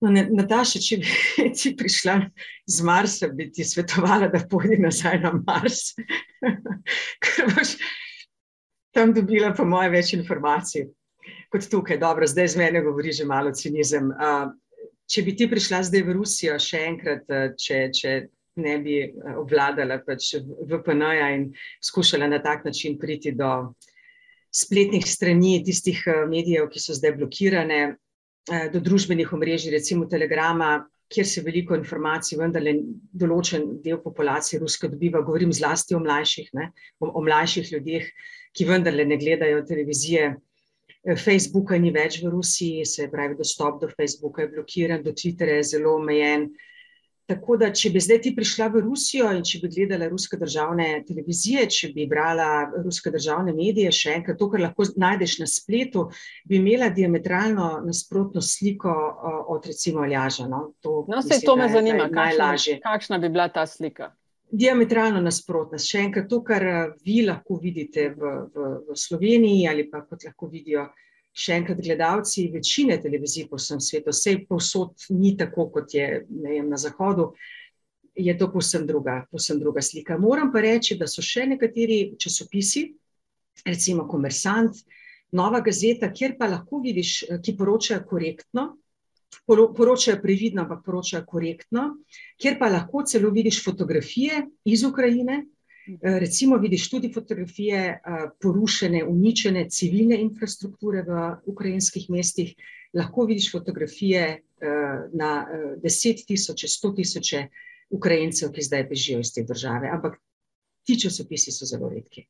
No, 0.00 0.08
Nataša, 0.40 0.80
če 0.80 1.02
bi 1.04 1.12
ti 1.60 1.76
prišla 1.76 2.16
z 2.64 2.88
Marsa, 2.88 3.28
bi 3.28 3.50
ti 3.52 3.64
svetovala, 3.64 4.32
da 4.32 4.40
pojdi 4.50 4.80
nazaj 4.80 5.20
na 5.20 5.36
Mars, 5.36 5.90
ker 7.28 7.52
boš 7.52 7.76
tam 8.96 9.12
dobila, 9.12 9.52
po 9.52 9.68
moje, 9.68 9.92
več 9.92 10.16
informacij 10.16 10.88
kot 11.54 11.70
tukaj. 11.70 12.00
Dobro, 12.02 12.26
zdaj 12.26 12.48
z 12.48 12.58
mene 12.58 12.82
govori 12.82 13.12
že 13.14 13.24
malo 13.24 13.52
cinizem. 13.54 14.10
Če 15.06 15.22
bi 15.22 15.34
ti 15.38 15.46
prišla 15.46 15.84
zdaj 15.86 16.02
v 16.02 16.14
Rusijo, 16.16 16.56
še 16.58 16.80
enkrat, 16.88 17.28
če, 17.60 17.80
če 17.94 18.14
ne 18.64 18.78
bi 18.82 18.96
obvladala 19.36 20.00
pač 20.06 20.34
VPN-ja 20.40 21.28
in 21.36 21.50
skušala 21.82 22.26
na 22.30 22.40
tak 22.42 22.64
način 22.64 22.96
priti 22.98 23.34
do 23.36 23.74
spletnih 24.54 25.06
strani 25.06 25.58
tistih 25.66 26.00
medijev, 26.30 26.70
ki 26.70 26.82
so 26.82 26.94
zdaj 26.96 27.16
blokirane, 27.18 27.96
do 28.72 28.80
družbenih 28.80 29.30
omrežij, 29.32 29.72
recimo 29.72 30.06
Telegrama, 30.10 30.84
kjer 31.10 31.26
se 31.26 31.42
veliko 31.44 31.76
informacij, 31.76 32.38
vendar 32.40 32.62
le 32.64 32.74
določen 33.12 33.66
del 33.84 34.00
populacije 34.02 34.60
ruske 34.62 34.88
dobiva, 34.90 35.22
govorim 35.26 35.52
zlasti 35.52 35.94
o 35.94 36.00
mlajših, 36.02 36.50
ne, 36.58 36.70
o, 37.00 37.08
o 37.08 37.22
mlajših 37.24 37.70
ljudeh, 37.74 38.08
ki 38.54 38.66
vendar 38.68 38.94
le 38.94 39.06
ne 39.08 39.18
gledajo 39.20 39.62
televizije. 39.68 40.34
Eh, 41.04 41.16
Facebooka 41.20 41.76
ni 41.78 41.92
več 41.92 42.22
v 42.22 42.32
Rusiji, 42.32 42.84
se 42.88 43.08
pravi, 43.12 43.36
dostop 43.36 43.80
do 43.82 43.90
Facebooka 43.92 44.44
je 44.44 44.54
blokiran, 44.54 45.02
do 45.04 45.12
Twitterja 45.12 45.60
je 45.60 45.74
zelo 45.76 45.98
omejen. 45.98 46.48
Tako 47.24 47.56
da, 47.56 47.70
če 47.72 47.88
bi 47.88 48.00
zdaj 48.04 48.18
ti 48.20 48.30
prišla 48.36 48.66
v 48.68 48.82
Rusijo 48.84 49.30
in 49.32 49.40
če 49.48 49.62
bi 49.62 49.70
gledala 49.72 50.10
ruske 50.10 50.36
državne 50.36 50.88
televizije, 51.08 51.62
če 51.72 51.88
bi 51.94 52.04
brala 52.08 52.66
ruske 52.84 53.08
državne 53.12 53.54
medije, 53.56 53.92
še 53.96 54.18
enkrat 54.18 54.36
to, 54.40 54.50
kar 54.52 54.60
lahko 54.60 54.84
najdeš 55.00 55.38
na 55.40 55.48
spletu, 55.48 56.10
bi 56.44 56.58
imela 56.60 56.90
diametralno 56.92 57.78
nasprotno 57.86 58.44
sliko 58.44 58.92
od 59.56 59.70
recimo 59.72 60.04
Aljaža. 60.04 60.50
No, 60.52 60.66
to, 60.84 61.06
no 61.08 61.22
se 61.24 61.40
to 61.40 61.56
me 61.56 61.70
zanima, 61.72 62.10
kakšna, 62.12 62.52
kakšna 62.84 63.20
bi 63.24 63.32
bila 63.32 63.48
ta 63.48 63.64
slika? 63.64 64.12
Diametralno 64.54 65.18
nasprotna. 65.24 65.80
Še 65.82 66.04
enkrat 66.06 66.28
to, 66.30 66.38
kar 66.46 66.62
vi 67.02 67.24
lahko 67.26 67.58
vidite 67.62 68.10
v, 68.14 68.34
v, 68.54 68.68
v 68.86 68.98
Sloveniji 68.98 69.66
ali 69.66 69.88
pa 69.90 70.04
kot 70.06 70.26
lahko 70.28 70.50
vidijo 70.52 70.86
še 71.34 71.58
enkrat, 71.58 71.80
gledalci 71.82 72.46
večine 72.52 73.00
televizij 73.02 73.48
po 73.50 73.58
vsem 73.58 73.80
svetu, 73.82 74.14
vse 74.14 74.36
povsod 74.48 75.08
ni 75.10 75.34
tako, 75.36 75.66
kot 75.74 75.94
je 75.94 76.06
vem, 76.30 76.68
na 76.70 76.78
Zahodu, 76.78 77.32
je 78.14 78.34
to 78.38 78.48
povsem 78.52 78.86
druga, 78.86 79.24
povsem 79.30 79.58
druga 79.58 79.82
slika. 79.82 80.18
Moram 80.18 80.52
pa 80.54 80.62
reči, 80.62 80.94
da 80.98 81.08
so 81.10 81.22
še 81.22 81.48
nekateri 81.50 82.14
časopisi, 82.18 82.86
recimo 83.66 84.06
Komersant, 84.06 84.78
Nova 85.34 85.58
Gazeta, 85.66 86.12
kjer 86.14 86.36
pa 86.38 86.46
lahko 86.46 86.78
vidiš, 86.84 87.24
ki 87.42 87.56
poročajo 87.58 88.04
korektno. 88.06 88.68
Poročajo 89.46 90.20
previdno, 90.22 90.62
ampak 90.62 90.84
poročajo 90.84 91.24
korektno, 91.26 91.88
kjer 92.40 92.58
pa 92.58 92.68
lahko 92.72 93.02
celo 93.06 93.30
vidiš 93.30 93.64
fotografije 93.64 94.46
iz 94.64 94.84
Ukrajine, 94.84 95.44
Eh, 95.86 96.18
recimo, 96.18 96.56
vidiš 96.56 96.90
tudi 96.90 97.12
fotografije 97.12 97.78
eh, 97.78 98.00
porušene, 98.40 99.04
uničene 99.04 99.66
civilne 99.70 100.16
infrastrukture 100.20 101.02
v 101.02 101.26
ukrajinskih 101.46 102.06
mestih, 102.10 102.54
lahko 102.94 103.26
vidiš 103.28 103.50
fotografije 103.52 104.22
eh, 104.24 105.08
na 105.12 105.46
deset 105.82 106.24
tisoče, 106.26 106.68
sto 106.68 106.92
tisoče 106.96 107.48
Ukrajincev, 107.90 108.52
ki 108.52 108.64
zdaj 108.64 108.86
bežijo 108.88 109.20
iz 109.20 109.34
te 109.34 109.44
države. 109.44 109.90
Ampak 109.92 110.16
ti 110.88 110.96
časopisi 111.00 111.52
so 111.52 111.68
zelo 111.68 111.88
redki. 111.92 112.24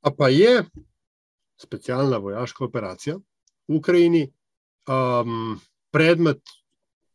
A 0.00 0.12
pa 0.12 0.28
je 0.28 0.64
specialna 1.56 2.16
vojaška 2.16 2.64
operacija 2.64 3.16
v 3.68 3.76
Ukrajini 3.76 4.26
um, 4.88 5.56
predmet 5.90 6.40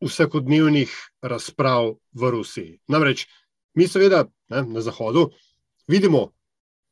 vsakodnevnih 0.03 0.91
razprav 1.21 1.95
v 2.13 2.31
Rusiji. 2.31 2.79
Namreč, 2.87 3.25
mi 3.73 3.87
seveda 3.87 4.25
ne, 4.49 4.63
na 4.63 4.81
Zahodu, 4.81 5.29
vidimo 5.87 6.31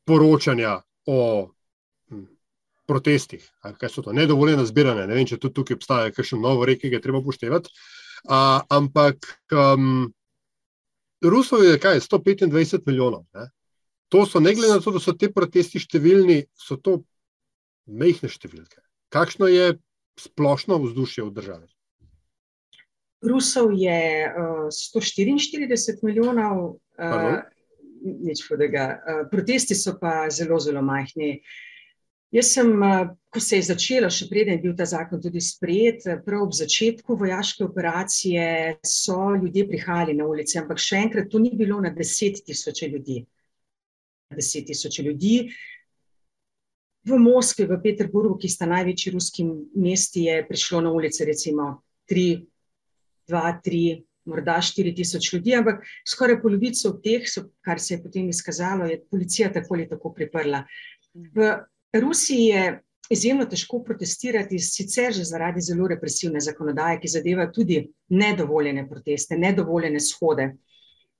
poročanja 0.04 0.80
o 1.06 1.20
hm, 2.10 2.24
protestih, 2.86 3.44
kaj 3.78 3.88
so 3.88 4.02
to 4.02 4.12
nedovoljene 4.12 4.66
zbiranje. 4.66 5.06
Ne 5.06 5.14
vem, 5.14 5.28
če 5.28 5.38
tudi 5.38 5.60
tukaj 5.60 5.78
obstaja 5.80 6.12
kakšen 6.12 6.40
nov 6.40 6.64
rek, 6.64 6.82
ki 6.82 6.92
je 6.92 7.02
treba 7.04 7.20
upoštevati. 7.20 7.72
Ampak 8.72 9.28
um, 9.52 10.12
Rusov 11.24 11.64
je 11.64 11.78
kaj, 11.80 12.00
125 12.00 12.86
milijonov. 12.86 13.24
Ne? 13.34 13.50
To 14.08 14.26
so, 14.26 14.40
ne 14.40 14.54
glede 14.54 14.74
na 14.74 14.80
to, 14.80 14.92
da 14.94 15.00
so 15.00 15.12
te 15.16 15.30
protesti 15.32 15.80
številni, 15.80 16.44
so 16.54 16.76
to 16.76 17.00
mehne 17.86 18.28
številke. 18.30 18.80
Kakšno 19.12 19.48
je 19.50 19.74
splošno 20.20 20.78
vzdušje 20.84 21.24
v 21.24 21.32
državi? 21.34 21.73
Rusov 23.24 23.72
je 23.72 24.00
uh, 24.28 24.68
144 24.68 26.02
milijonov, 26.02 26.76
uh, 26.98 27.42
nič 28.04 28.44
hudega. 28.48 28.88
Uh, 29.00 29.22
protesti 29.30 29.74
so 29.74 29.96
pa 30.00 30.28
zelo, 30.30 30.60
zelo 30.60 30.82
majhni. 30.82 31.40
Jaz 32.34 32.50
sem, 32.56 32.70
uh, 32.82 33.12
ko 33.30 33.40
se 33.40 33.60
je 33.60 33.68
začelo, 33.70 34.10
še 34.10 34.26
preden 34.30 34.58
je 34.58 34.64
bil 34.64 34.74
ta 34.76 34.86
zakon 34.88 35.22
tudi 35.22 35.40
sprejet, 35.42 36.06
prav 36.26 36.48
ob 36.48 36.56
začetku 36.56 37.16
vojaške 37.18 37.64
operacije 37.64 38.46
so 38.86 39.34
ljudje 39.36 39.68
prihajali 39.68 40.16
na 40.18 40.26
ulice, 40.26 40.58
ampak 40.60 40.82
še 40.82 41.04
enkrat, 41.06 41.30
to 41.30 41.42
ni 41.42 41.54
bilo 41.56 41.80
na 41.80 41.94
deset 41.94 42.42
tisoče 42.46 42.90
ljudi. 42.90 43.22
Deset 44.34 44.66
tisoče 44.72 45.06
ljudi. 45.06 45.36
V 47.04 47.18
Moskvi, 47.20 47.66
v 47.68 47.76
Peterburgu, 47.84 48.38
ki 48.40 48.48
sta 48.48 48.66
največji 48.66 49.12
ruski 49.12 49.44
mesti, 49.76 50.24
je 50.24 50.44
prišlo 50.48 50.80
na 50.86 50.92
ulice 50.92 51.26
recimo 51.28 51.84
tri, 52.08 52.46
dva, 53.28 53.60
tri, 53.64 54.04
morda 54.24 54.56
4000 54.62 55.34
ljudi, 55.34 55.54
ampak 55.54 55.84
skoraj 56.08 56.40
polovico 56.42 56.94
teh, 57.04 57.26
so, 57.28 57.48
kar 57.64 57.80
se 57.80 57.94
je 57.94 58.02
potem 58.02 58.28
izkazalo, 58.28 58.88
je 58.88 59.02
policija 59.10 59.52
tako 59.52 59.74
ali 59.74 59.88
tako 59.88 60.12
priprla. 60.14 60.64
V 61.14 61.50
Rusiji 62.00 62.46
je 62.46 62.80
izjemno 63.10 63.44
težko 63.44 63.82
protestirati, 63.84 64.58
sicer 64.58 65.12
že 65.12 65.24
zaradi 65.28 65.60
zelo 65.60 65.88
represivne 65.88 66.40
zakonodaje, 66.40 67.00
ki 67.00 67.08
zadeva 67.08 67.50
tudi 67.52 67.82
nedovoljene 68.08 68.88
proteste, 68.88 69.38
nedovoljene 69.38 70.00
shode. 70.00 70.54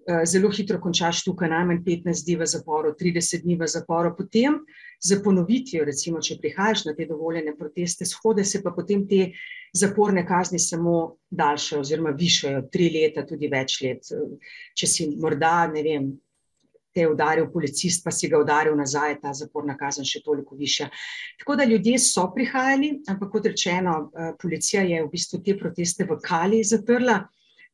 Eh, 0.06 0.26
zelo 0.26 0.50
hitro 0.52 0.76
končaš 0.80 1.22
tukaj, 1.24 1.48
najmanj 1.48 1.78
15 1.84 2.26
dni 2.26 2.34
v 2.36 2.46
zaporu, 2.46 2.90
30 3.00 3.40
dni 3.40 3.54
v 3.56 3.68
zaporu, 3.72 4.10
potem 4.16 4.58
za 5.00 5.16
ponovitvijo, 5.24 5.84
recimo, 5.88 6.20
če 6.20 6.36
prihajaš 6.42 6.82
na 6.84 6.92
te 6.94 7.06
dovoljene 7.08 7.54
proteste, 7.56 8.04
shode 8.04 8.44
se 8.44 8.60
pa 8.62 8.74
potem 8.76 9.06
te 9.08 9.30
zaporne 9.72 10.26
kazni 10.28 10.58
samo 10.60 11.16
daljšajo 11.30 11.80
oziroma 11.80 12.12
višajo, 12.18 12.66
tri 12.72 12.90
leta, 12.92 13.24
tudi 13.24 13.48
več 13.48 13.78
let. 13.80 14.10
Če 14.76 14.90
si 14.90 15.06
morda, 15.16 15.54
ne 15.72 15.84
vem, 15.86 16.10
te 16.92 17.00
je 17.00 17.08
udaril 17.10 17.48
policist, 17.52 18.04
pa 18.04 18.12
si 18.12 18.28
ga 18.28 18.42
udaril 18.44 18.76
nazaj, 18.76 19.16
ta 19.22 19.32
zaporna 19.32 19.78
kazen 19.80 20.04
še 20.04 20.20
toliko 20.26 20.58
višja. 20.58 20.90
Tako 21.40 21.56
da 21.56 21.64
ljudje 21.64 21.96
so 21.98 22.26
prihajali, 22.34 22.92
ampak 23.08 23.32
kot 23.32 23.48
rečeno, 23.54 23.96
eh, 24.12 24.34
policija 24.36 24.84
je 24.84 25.00
v 25.00 25.08
bistvu 25.16 25.40
te 25.40 25.56
proteste 25.56 26.04
v 26.04 26.20
Kali 26.20 26.60
zatrla. 26.60 27.22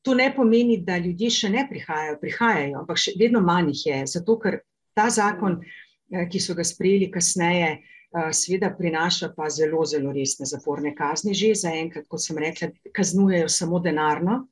To 0.02 0.14
ne 0.14 0.30
pomeni, 0.34 0.78
da 0.80 0.96
ljudje 0.96 1.28
še 1.30 1.50
ne 1.52 1.66
prihajajo, 1.68 2.16
prihajajo, 2.22 2.78
ampak 2.80 3.00
še 3.02 3.12
vedno 3.20 3.42
manj 3.44 3.74
jih 3.74 3.82
je. 3.86 3.98
Zato, 4.14 4.38
ker 4.40 4.62
ta 4.96 5.10
zakon, 5.12 5.58
eh, 5.60 6.26
ki 6.30 6.40
so 6.40 6.56
ga 6.56 6.64
sprejeli 6.64 7.10
kasneje, 7.12 7.70
eh, 7.80 8.30
seveda 8.32 8.70
prinaša 8.78 9.34
pa 9.36 9.50
zelo, 9.50 9.84
zelo 9.84 10.12
resne 10.12 10.46
zaporne 10.46 10.94
kazni. 10.96 11.34
Že 11.34 11.52
zaenkrat, 11.66 12.08
kot 12.08 12.20
sem 12.20 12.38
rekla, 12.38 12.70
kaznujejo 12.96 13.48
samo 13.48 13.80
denarno, 13.80 14.48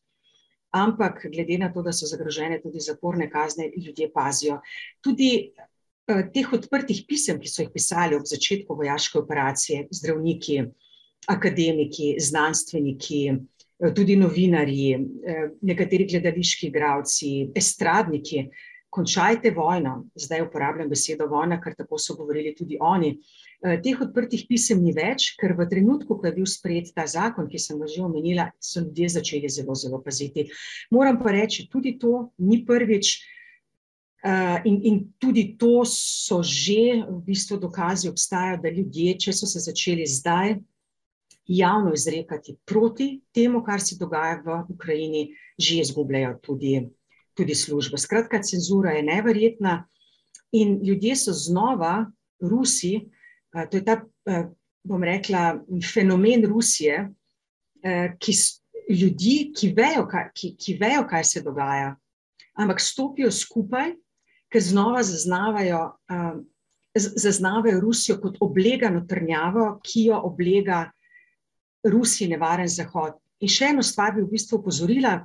ampak 0.70 1.24
glede 1.32 1.58
na 1.58 1.72
to, 1.72 1.82
da 1.82 1.92
so 1.92 2.06
zagrožene 2.06 2.60
tudi 2.62 2.80
zaporne 2.80 3.30
kazne, 3.30 3.72
ljudje 3.72 4.12
pazijo. 4.12 4.60
Tudi 5.00 5.52
eh, 6.08 6.22
teh 6.34 6.52
odprtih 6.52 7.06
pisem, 7.08 7.40
ki 7.40 7.48
so 7.48 7.62
jih 7.62 7.72
pisali 7.72 8.16
ob 8.16 8.28
začetku 8.28 8.76
vojaške 8.76 9.18
operacije, 9.18 9.88
zdravniki, 9.90 10.60
akademiki, 11.28 12.16
znanstveniki, 12.20 13.22
tudi 13.94 14.16
novinarji, 14.18 14.98
nekateri 15.62 16.06
gledališki 16.10 16.66
igravci, 16.66 17.30
estradniki, 17.56 18.48
končajte 18.90 19.52
vojno. 19.54 20.08
Zdaj 20.18 20.42
uporabljam 20.46 20.88
besedo 20.90 21.28
vojna, 21.30 21.60
ker 21.60 21.76
tako 21.78 21.98
so 21.98 22.16
govorili 22.18 22.54
tudi 22.58 22.78
oni. 22.80 23.14
Teh 23.84 24.00
odprtih 24.00 24.44
pisem 24.48 24.82
ni 24.82 24.92
več, 24.94 25.32
ker 25.38 25.54
v 25.58 25.66
trenutku, 25.70 26.18
ko 26.18 26.26
je 26.26 26.34
bil 26.36 26.46
sprejet 26.46 26.92
ta 26.94 27.06
zakon, 27.10 27.48
ki 27.50 27.58
sem 27.58 27.78
ga 27.78 27.88
že 27.90 28.04
omenila, 28.06 28.50
so 28.58 28.82
ljudje 28.82 29.08
začeli 29.18 29.50
zelo, 29.50 29.74
zelo 29.74 30.02
paziti. 30.02 30.48
Moram 30.94 31.18
pa 31.22 31.34
reči, 31.34 31.68
tudi 31.70 31.98
to 31.98 32.30
ni 32.38 32.64
prvič. 32.66 33.18
In, 34.66 34.80
in 34.82 34.96
tudi 35.22 35.54
to 35.54 35.84
so 35.86 36.42
že 36.42 37.06
v 37.06 37.20
bistvu 37.22 37.60
dokazi, 37.62 38.08
obstajajo, 38.10 38.58
da 38.62 38.70
ljudje, 38.74 39.14
če 39.14 39.32
so 39.32 39.46
se 39.46 39.62
začeli 39.62 40.06
zdaj 40.10 40.56
javno 41.48 41.92
izrekati 41.94 42.56
proti 42.64 43.20
temu, 43.34 43.62
kar 43.64 43.80
se 43.80 43.96
dogaja 44.00 44.42
v 44.44 44.58
Ukrajini, 44.74 45.28
že 45.58 45.80
izgubljajo 45.80 46.38
tudi, 46.42 46.88
tudi 47.34 47.54
službo. 47.54 47.96
Skratka, 47.98 48.42
cenzura 48.42 48.92
je 48.96 49.02
neverjetna 49.02 49.88
in 50.52 50.78
ljudje 50.84 51.16
so 51.16 51.32
znova, 51.32 52.10
Rusi, 52.40 53.00
uh, 53.54 53.64
to 53.70 53.76
je 53.76 53.84
ta, 53.84 54.00
uh, 54.30 54.44
bom 54.84 55.04
rekla, 55.04 55.58
fenomen 55.94 56.44
Rusije, 56.46 57.08
uh, 57.08 58.12
ki 58.18 58.32
ljudi, 58.94 59.52
ki 59.56 59.72
vejo, 59.76 60.06
kaj, 60.06 60.30
ki, 60.34 60.54
ki 60.56 60.76
vejo, 60.80 61.06
kaj 61.08 61.24
se 61.24 61.42
dogaja, 61.42 61.96
ampak 62.54 62.80
stopijo 62.80 63.30
skupaj 63.30 63.96
ker 64.48 64.62
znova 64.62 65.02
zaznavajo, 65.02 65.80
zaznavajo 66.94 67.80
Rusijo 67.80 68.18
kot 68.20 68.38
oblegano 68.40 69.04
trnjavo, 69.08 69.80
ki 69.84 70.08
jo 70.08 70.20
oblega 70.24 70.88
Rusiji 71.84 72.28
nevaren 72.32 72.68
Zahod. 72.68 73.18
In 73.40 73.50
še 73.52 73.72
eno 73.72 73.84
stvar 73.86 74.14
bi 74.16 74.24
v 74.24 74.32
bistvu 74.32 74.58
upozorila, 74.58 75.20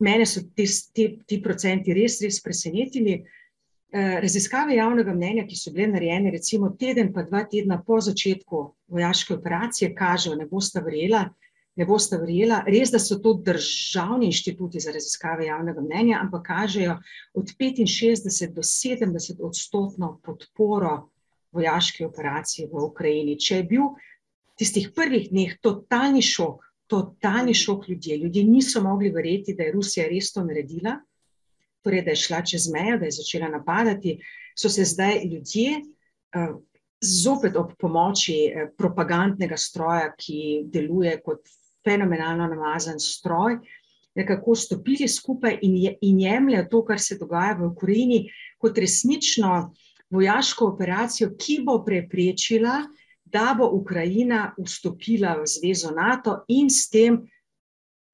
mene 0.00 0.26
so 0.26 0.42
ti, 0.56 0.64
ti, 0.94 1.10
ti 1.28 1.40
procenti 1.44 1.96
res, 1.96 2.20
res 2.24 2.40
presenetili. 2.44 3.20
Uh, 3.20 4.20
raziskave 4.22 4.76
javnega 4.76 5.10
mnenja, 5.16 5.42
ki 5.50 5.56
so 5.58 5.72
bile 5.74 5.88
narejene, 5.90 6.30
recimo 6.30 6.68
teden, 6.78 7.08
pa 7.12 7.24
dva 7.26 7.42
tedna 7.50 7.80
po 7.82 7.98
začetku 7.98 8.60
vojaške 8.94 9.34
operacije, 9.34 9.90
kažejo, 9.98 10.36
ne 10.38 10.46
boste 10.46 10.78
verjela, 10.84 11.24
ne 11.76 11.86
boste 11.86 12.18
verjela, 12.20 12.60
res, 12.70 12.92
da 12.94 13.00
so 13.02 13.18
to 13.18 13.34
državni 13.46 14.28
inštituti 14.30 14.80
za 14.80 14.94
raziskave 14.94 15.48
javnega 15.48 15.82
mnenja, 15.82 16.20
ampak 16.22 16.46
kažejo 16.46 17.00
od 17.34 17.50
65 17.58 18.54
do 18.54 18.62
70 18.62 19.42
odstotno 19.42 20.20
podporo 20.22 21.10
vojaški 21.52 22.04
operaciji 22.06 22.68
v 22.70 22.84
Ukrajini. 22.84 23.38
Če 23.38 23.62
je 23.62 23.68
bil 23.74 23.90
tistih 24.60 24.90
prvih 24.92 25.30
dneh 25.30 25.54
totalni 25.64 26.20
šok, 26.22 26.64
totalni 26.90 27.54
šok 27.56 27.88
ljudje, 27.88 28.16
ljudje 28.20 28.44
niso 28.44 28.82
mogli 28.84 29.08
verjeti, 29.10 29.54
da 29.56 29.64
je 29.64 29.72
Rusija 29.72 30.08
res 30.10 30.32
to 30.34 30.44
naredila, 30.44 30.98
torej 31.84 32.04
da 32.04 32.12
je 32.12 32.22
šla 32.26 32.42
čez 32.44 32.66
mejo, 32.72 32.98
da 33.00 33.08
je 33.08 33.16
začela 33.16 33.48
napadati, 33.48 34.18
so 34.58 34.68
se 34.68 34.84
zdaj 34.84 35.24
ljudje. 35.24 35.80
Uh, 36.36 36.58
Zopet 37.00 37.54
ob 37.56 37.70
pomoči 37.80 38.34
eh, 38.44 38.66
propagandnega 38.76 39.56
stroja, 39.56 40.10
ki 40.20 40.66
deluje 40.68 41.14
kot 41.24 41.48
fenomenalno 41.80 42.44
namazan 42.50 42.98
stroj, 43.00 43.56
nekako 44.20 44.52
stopili 44.54 45.08
skupaj 45.08 45.56
in, 45.64 45.78
je, 45.80 45.94
in 46.04 46.18
jemljajo 46.20 46.66
to, 46.70 46.82
kar 46.84 47.00
se 47.00 47.16
dogaja 47.16 47.54
v 47.56 47.70
Ukrajini, 47.70 48.18
kot 48.60 48.76
resnično 48.78 49.70
vojaško 50.12 50.68
operacijo, 50.74 51.30
ki 51.40 51.62
bo 51.64 51.78
preprečila, 51.86 52.82
da 53.32 53.54
bo 53.58 53.70
Ukrajina 53.72 54.54
vstopila 54.58 55.36
v 55.38 55.46
zvezo 55.46 55.90
NATO 55.94 56.44
in 56.48 56.70
s 56.70 56.90
tem 56.90 57.22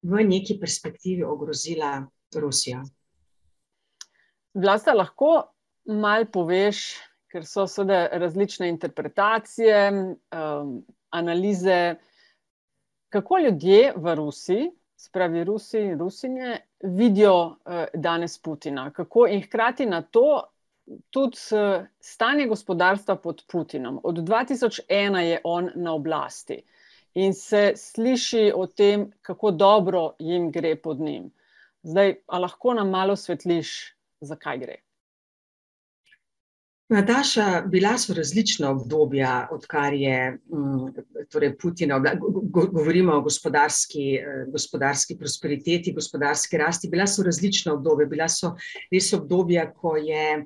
v 0.01 0.23
neki 0.23 0.59
perspektivi 0.59 1.23
ogrozila 1.23 2.05
Rusijo. 2.35 2.83
Vlasta, 4.53 4.93
lahko 4.93 5.53
mal 5.85 6.27
poveš, 6.31 6.97
ker 7.31 7.45
so 7.45 7.67
seveda 7.67 8.19
različne 8.19 8.69
interpretacije, 8.69 9.79
um, 9.91 10.77
analize 11.09 11.95
kako 13.09 13.37
ljudje 13.37 13.93
v 13.95 14.15
Rusiji, 14.15 14.69
spravi 14.97 15.43
Rusi 15.43 15.79
in 15.79 15.99
Rusinje, 15.99 16.57
vidijo 16.83 17.35
uh, 17.45 17.85
danes 17.93 18.37
Putina, 18.41 18.91
kako 18.91 19.27
in 19.27 19.41
hkrati 19.45 19.85
na 19.85 20.01
to 20.01 20.43
tudi 21.09 21.37
uh, 21.51 21.85
stanje 21.99 22.47
gospodarstva 22.47 23.15
pod 23.15 23.43
Putinom. 23.47 23.99
Od 24.03 24.15
2001 24.15 25.17
je 25.17 25.41
on 25.43 25.69
na 25.75 25.93
oblasti 25.93 26.61
in 27.13 27.33
se 27.33 27.73
sliši 27.75 28.51
o 28.55 28.67
tem, 28.67 29.11
kako 29.21 29.51
dobro 29.51 30.15
jim 30.19 30.51
gre 30.51 30.75
pod 30.75 30.99
njim. 30.99 31.31
Zdaj, 31.83 32.15
a 32.27 32.39
lahko 32.39 32.73
nam 32.73 32.89
malo 32.89 33.15
svetliš, 33.15 33.95
zakaj 34.21 34.57
gre? 34.57 34.75
Nataša, 36.89 37.61
bila 37.67 37.97
so 37.97 38.13
različna 38.13 38.69
obdobja, 38.71 39.47
odkar 39.51 39.93
je 39.93 40.31
mm, 40.31 41.25
torej 41.31 41.57
Putin, 41.57 41.91
govorimo 42.71 43.17
o 43.17 43.21
gospodarski, 43.21 44.15
eh, 44.15 44.45
gospodarski 44.51 45.17
prosperiteti, 45.19 45.93
gospodarski 45.93 46.57
rasti. 46.57 46.87
Bila 46.87 47.07
so 47.07 47.23
različna 47.23 47.73
obdobja. 47.73 48.05
Bila 48.05 48.29
so 48.29 48.53
res 48.91 49.11
obdobja, 49.13 49.71
ko 49.73 49.97
je 49.97 50.45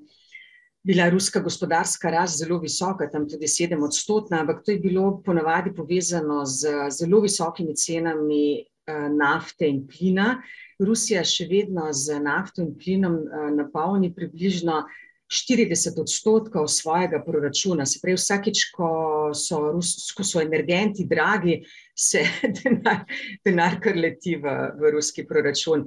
bila 0.84 1.10
ruska 1.10 1.40
gospodarska 1.40 2.10
rast 2.12 2.38
zelo 2.38 2.60
visoka, 2.60 3.10
tam 3.10 3.28
tudi 3.30 3.48
sedem 3.48 3.84
odstotna, 3.84 4.42
ampak 4.42 4.64
to 4.66 4.72
je 4.72 4.80
bilo 4.80 5.22
ponavadi 5.26 5.74
povezano 5.76 6.46
z 6.46 6.90
zelo 6.90 7.22
visokimi 7.22 7.76
cenami 7.76 8.44
eh, 8.62 9.10
nafte 9.10 9.70
in 9.70 9.86
plina. 9.88 10.42
Rusija 10.82 11.24
še 11.24 11.46
vedno 11.46 11.92
z 11.94 12.20
nafto 12.20 12.66
in 12.66 12.74
plinom 12.78 13.20
eh, 13.22 13.52
napolni 13.58 14.14
približno 14.16 14.84
40 15.32 16.02
odstotkov 16.02 16.68
svojega 16.68 17.22
proračuna. 17.24 17.86
Se 17.86 18.02
pravi, 18.02 18.18
vsakeč, 18.20 18.66
ko 18.76 18.90
so, 19.38 19.62
ko 20.18 20.26
so 20.28 20.42
energenti 20.42 21.06
dragi, 21.08 21.62
se 21.96 22.26
denar, 22.58 23.06
denar 23.46 23.78
kar 23.84 23.96
leti 23.96 24.36
v, 24.36 24.58
v 24.76 24.92
ruski 24.98 25.24
proračun. 25.28 25.86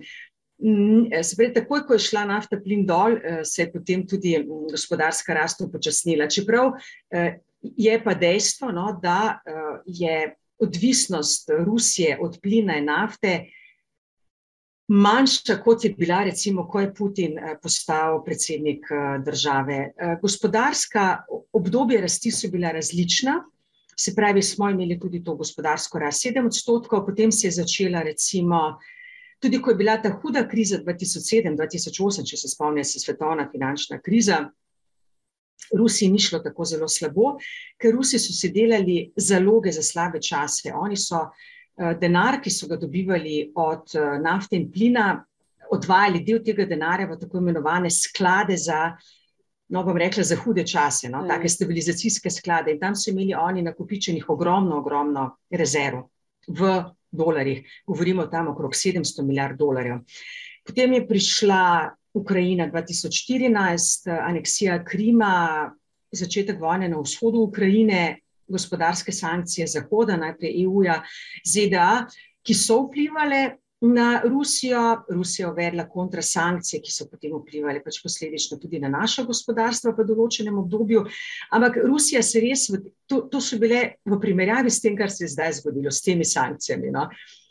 Mm, 0.64 1.22
se 1.22 1.36
pravi, 1.36 1.52
takoj, 1.54 1.82
ko 1.86 1.96
je 1.96 2.06
šla 2.06 2.24
nafta 2.24 2.56
plin 2.60 2.86
dol, 2.88 3.18
eh, 3.18 3.42
se 3.44 3.62
je 3.62 3.72
potem 3.72 4.06
tudi 4.08 4.38
mm, 4.38 4.70
gospodarska 4.72 5.34
rast 5.36 5.60
upočasnila. 5.60 6.28
Čeprav 6.28 6.72
eh, 7.10 7.40
je 7.60 7.98
pa 8.04 8.14
dejstvo, 8.14 8.72
no, 8.72 8.86
da 9.02 9.40
eh, 9.44 9.60
je 9.86 10.34
odvisnost 10.58 11.50
Rusije 11.66 12.18
od 12.20 12.38
plina 12.42 12.78
in 12.78 12.88
nafte 12.88 13.44
manjša, 14.88 15.56
kot 15.64 15.84
je 15.84 15.94
bila, 15.98 16.24
recimo, 16.24 16.68
ko 16.68 16.80
je 16.80 16.94
Putin 16.94 17.38
eh, 17.38 17.56
postal 17.62 18.24
predsednik 18.24 18.86
eh, 18.90 19.18
države. 19.24 19.92
Eh, 19.96 20.16
gospodarska 20.22 21.24
obdobja 21.52 22.00
rasti 22.00 22.30
so 22.30 22.50
bila 22.50 22.72
različna. 22.72 23.44
Se 23.96 24.14
pravi, 24.14 24.42
smo 24.42 24.70
imeli 24.70 24.98
tudi 25.00 25.24
to 25.24 25.36
gospodarsko 25.36 25.98
rast 25.98 26.26
7 26.26 26.46
odstotkov, 26.46 27.06
potem 27.06 27.32
se 27.32 27.46
je 27.46 27.50
začela, 27.50 28.02
recimo, 28.02 28.78
tudi 29.44 29.60
ko 29.62 29.72
je 29.72 29.78
bila 29.78 29.96
ta 30.02 30.10
huda 30.10 30.46
kriza 30.48 30.80
2007-2008, 30.82 32.28
če 32.30 32.40
se 32.40 32.50
spomnite, 32.50 32.88
se 32.88 33.00
svetovna 33.04 33.46
finančna 33.52 34.00
kriza. 34.02 34.46
Rusiji 35.76 36.10
ni 36.12 36.18
šlo 36.20 36.42
tako 36.44 36.64
zelo 36.68 36.88
slabo, 36.88 37.36
ker 37.80 37.94
Rusi 37.94 38.18
so 38.18 38.34
si 38.36 38.50
delali 38.52 39.12
zaloge 39.16 39.72
za 39.72 39.82
slabe 39.82 40.20
čase. 40.20 40.72
Oni 40.74 40.96
so 40.96 41.28
Eh, 41.74 41.94
denar, 41.98 42.38
ki 42.38 42.50
so 42.54 42.68
ga 42.70 42.76
dobivali 42.78 43.50
od 43.58 43.96
eh, 43.98 44.18
nafte 44.22 44.54
in 44.56 44.68
plina, 44.70 45.24
odvajali 45.74 46.20
del 46.22 46.38
tega 46.46 46.68
denarja 46.70 47.08
v 47.10 47.16
tako 47.18 47.40
imenovane 47.40 47.90
sklade 47.90 48.54
za, 48.56 48.92
no 49.74 49.82
bom 49.82 49.98
rekla, 49.98 50.22
za 50.22 50.36
hude 50.38 50.62
čase, 50.70 51.10
no, 51.10 51.24
take 51.26 51.48
mm. 51.48 51.54
stabilizacijske 51.56 52.30
sklade. 52.30 52.70
In 52.70 52.78
tam 52.78 52.94
so 52.94 53.10
imeli 53.10 53.34
oni 53.34 53.64
nakupičenih 53.66 54.28
ogromno, 54.30 54.78
ogromno 54.78 55.24
rezerv 55.50 56.04
v 56.46 56.76
dolarjih. 57.14 57.62
Govorimo 57.86 58.26
tam 58.26 58.48
okrog 58.52 58.74
700 58.74 59.22
milijard 59.22 59.58
dolarjev. 59.58 60.02
Potem 60.66 60.92
je 60.92 61.06
prišla 61.08 61.62
Ukrajina 62.14 62.68
2014, 62.70 64.10
aneksija 64.20 64.84
Krima, 64.84 65.70
začetek 66.12 66.60
vojne 66.60 66.88
na 66.88 67.00
vzhodu 67.02 67.42
Ukrajine, 67.42 68.20
gospodarske 68.48 69.12
sankcije 69.12 69.66
Zahoda, 69.66 70.16
najprej 70.16 70.62
EU-ja, 70.64 71.00
ZDA, 71.46 72.06
ki 72.44 72.54
so 72.54 72.84
vplivali 72.84 73.48
na 73.84 74.22
Rusijo. 74.24 75.04
Rusija 75.08 75.46
je 75.46 75.52
uvedla 75.52 75.88
kontrasankcije, 75.88 76.80
ki 76.82 76.92
so 76.92 77.06
potem 77.10 77.34
vplivali 77.36 77.82
pač 77.84 78.00
posledično 78.02 78.58
tudi 78.62 78.80
na 78.80 78.88
naše 78.88 79.24
gospodarstvo 79.28 79.92
v 79.96 80.06
določenem 80.08 80.58
obdobju. 80.64 81.04
Ampak 81.52 81.80
Rusija 81.84 82.22
se 82.22 82.40
res, 82.40 82.66
to, 83.06 83.24
to 83.30 83.40
so 83.40 83.58
bile 83.60 83.96
v 84.04 84.20
primerjavi 84.20 84.72
s 84.72 84.80
tem, 84.84 84.96
kar 84.96 85.12
se 85.12 85.26
je 85.26 85.32
zdaj 85.36 85.58
zgodilo, 85.60 85.92
s 85.92 86.04
temi 86.04 86.24
sankcijami. 86.24 86.92
No, 86.94 87.08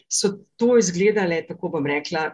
so 0.10 0.36
to 0.58 0.78
izgledale, 0.78 1.44
tako 1.48 1.76
bom 1.76 1.86
rekla, 1.90 2.32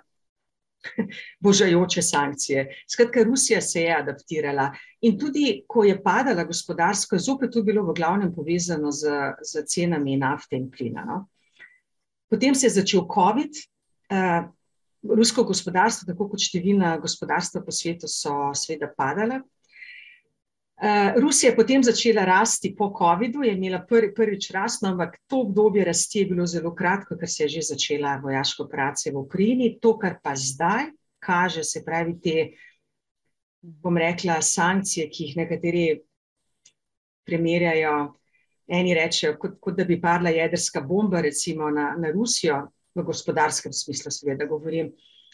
božajoče 1.43 2.01
sankcije. 2.01 2.67
Skratka, 2.87 3.23
Rusija 3.23 3.61
se 3.61 3.81
je 3.81 3.95
adaptirala 3.95 4.69
in 5.01 5.17
tudi, 5.19 5.63
ko 5.67 5.83
je 5.83 5.97
padala 6.03 6.43
gospodarsko, 6.43 7.15
je 7.15 7.25
zopet 7.25 7.51
to 7.53 7.63
bilo 7.63 7.83
v 7.83 7.95
glavnem 7.97 8.31
povezano 8.35 8.91
z, 8.91 9.11
z 9.43 9.65
cenami 9.67 10.17
nafte 10.17 10.55
in 10.55 10.69
plina. 10.71 11.03
No? 11.05 11.25
Potem 12.29 12.55
se 12.55 12.67
je 12.67 12.77
začel 12.79 13.07
COVID, 13.13 13.59
rusko 14.09 15.45
gospodarstvo, 15.47 16.09
tako 16.09 16.29
kot 16.33 16.43
številna 16.43 16.97
gospodarstva 17.03 17.63
po 17.63 17.71
svetu, 17.71 18.09
so 18.09 18.51
seveda 18.57 18.91
padala. 18.97 19.39
Uh, 20.79 21.11
Rusija 21.19 21.49
je 21.49 21.55
potem 21.57 21.83
začela 21.83 22.23
rasti 22.23 22.71
po 22.75 22.87
COVID-u, 22.95 23.43
je 23.43 23.51
imela 23.51 23.81
prvi, 23.83 24.13
prvič 24.15 24.45
rast, 24.55 24.79
no, 24.81 24.93
ampak 24.93 25.17
to 25.27 25.41
obdobje 25.43 25.83
rasti 25.83 26.21
je 26.21 26.29
bilo 26.29 26.45
zelo 26.47 26.71
kratko, 26.71 27.17
ker 27.19 27.27
se 27.27 27.43
je 27.43 27.49
že 27.57 27.65
začela 27.73 28.15
vojaška 28.23 28.63
operacija 28.63 29.11
v 29.11 29.19
Ukrajini. 29.19 29.73
To, 29.83 29.97
kar 29.99 30.21
pa 30.23 30.37
zdaj 30.39 30.87
kaže, 31.19 31.63
se 31.63 31.83
pravi, 31.85 32.15
te, 32.23 32.45
bom 33.59 33.97
rekla, 33.97 34.39
sankcije, 34.41 35.09
ki 35.11 35.25
jih 35.25 35.35
nekateri 35.41 35.83
primerjajo, 37.27 37.95
eni 38.71 38.95
rečejo, 38.95 39.35
kot, 39.35 39.59
kot 39.59 39.75
da 39.75 39.83
bi 39.83 39.99
padla 40.01 40.31
jedrska 40.31 40.81
bomba, 40.81 41.19
recimo 41.21 41.67
na, 41.75 41.91
na 41.99 42.11
Rusijo, 42.15 42.69
v 42.99 43.07
gospodarskem 43.07 43.73
smislu, 43.73 44.11
seveda 44.11 44.47
govorim. 44.49 44.91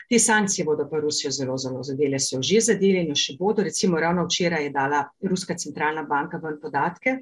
Te 0.10 0.20
sankcije 0.20 0.66
bodo 0.66 0.86
pa 0.90 1.00
Rusijo 1.02 1.32
zelo, 1.32 1.58
zelo 1.58 1.82
zadele, 1.84 2.20
so 2.20 2.42
že 2.42 2.62
zadele 2.62 3.02
in 3.02 3.10
jo 3.14 3.18
še 3.18 3.38
bodo. 3.40 3.64
Recimo, 3.66 4.00
ravno 4.00 4.28
včeraj 4.28 4.68
je 4.68 4.74
dala 4.74 5.02
Ruska 5.26 5.58
centralna 5.58 6.04
banka 6.06 6.38
ven 6.44 6.60
podatke, 6.62 7.18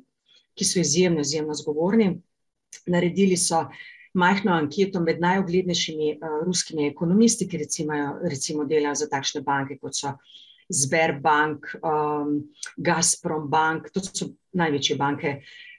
ki 0.54 0.68
so 0.68 0.80
izjemno, 0.82 1.24
izjemno 1.24 1.56
zgovorni. 1.56 2.10
Naredili 2.92 3.38
so 3.38 3.64
majhno 4.20 4.52
anketo 4.54 5.00
med 5.02 5.22
najuglednejšimi 5.24 6.16
uh, 6.18 6.40
ruskimi 6.46 6.90
ekonomisti, 6.92 7.48
ki 7.48 7.64
recimo, 7.64 8.00
recimo 8.30 8.66
delajo 8.68 9.00
za 9.06 9.10
takšne 9.10 9.42
banke, 9.48 9.80
kot 9.80 9.96
so 9.96 10.18
Sberbank, 10.74 11.66
um, 11.84 12.36
Gazprom 12.78 13.48
Bank, 13.52 13.90
to 13.94 14.04
so 14.04 14.34
največje 14.60 15.00
banke, 15.00 15.38
uh, 15.40 15.73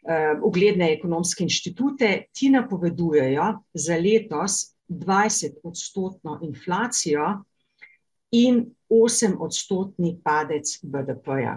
ugledne 0.45 0.90
ekonomske 0.93 1.45
inštitute, 1.45 2.27
ti 2.33 2.51
napovedujejo 2.53 3.47
za 3.73 3.97
letos 3.97 4.75
20-odstotno 4.88 6.38
inflacijo 6.43 7.45
in 8.31 8.64
8-odstotni 8.90 10.17
padec 10.23 10.79
BDP-ja. 10.83 11.57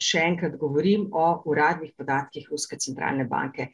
Še 0.00 0.24
enkrat 0.24 0.56
govorim 0.58 1.06
o 1.12 1.26
uradnih 1.50 1.92
podatkih 1.96 2.48
Ruske 2.50 2.78
centralne 2.80 3.26
banke. 3.28 3.70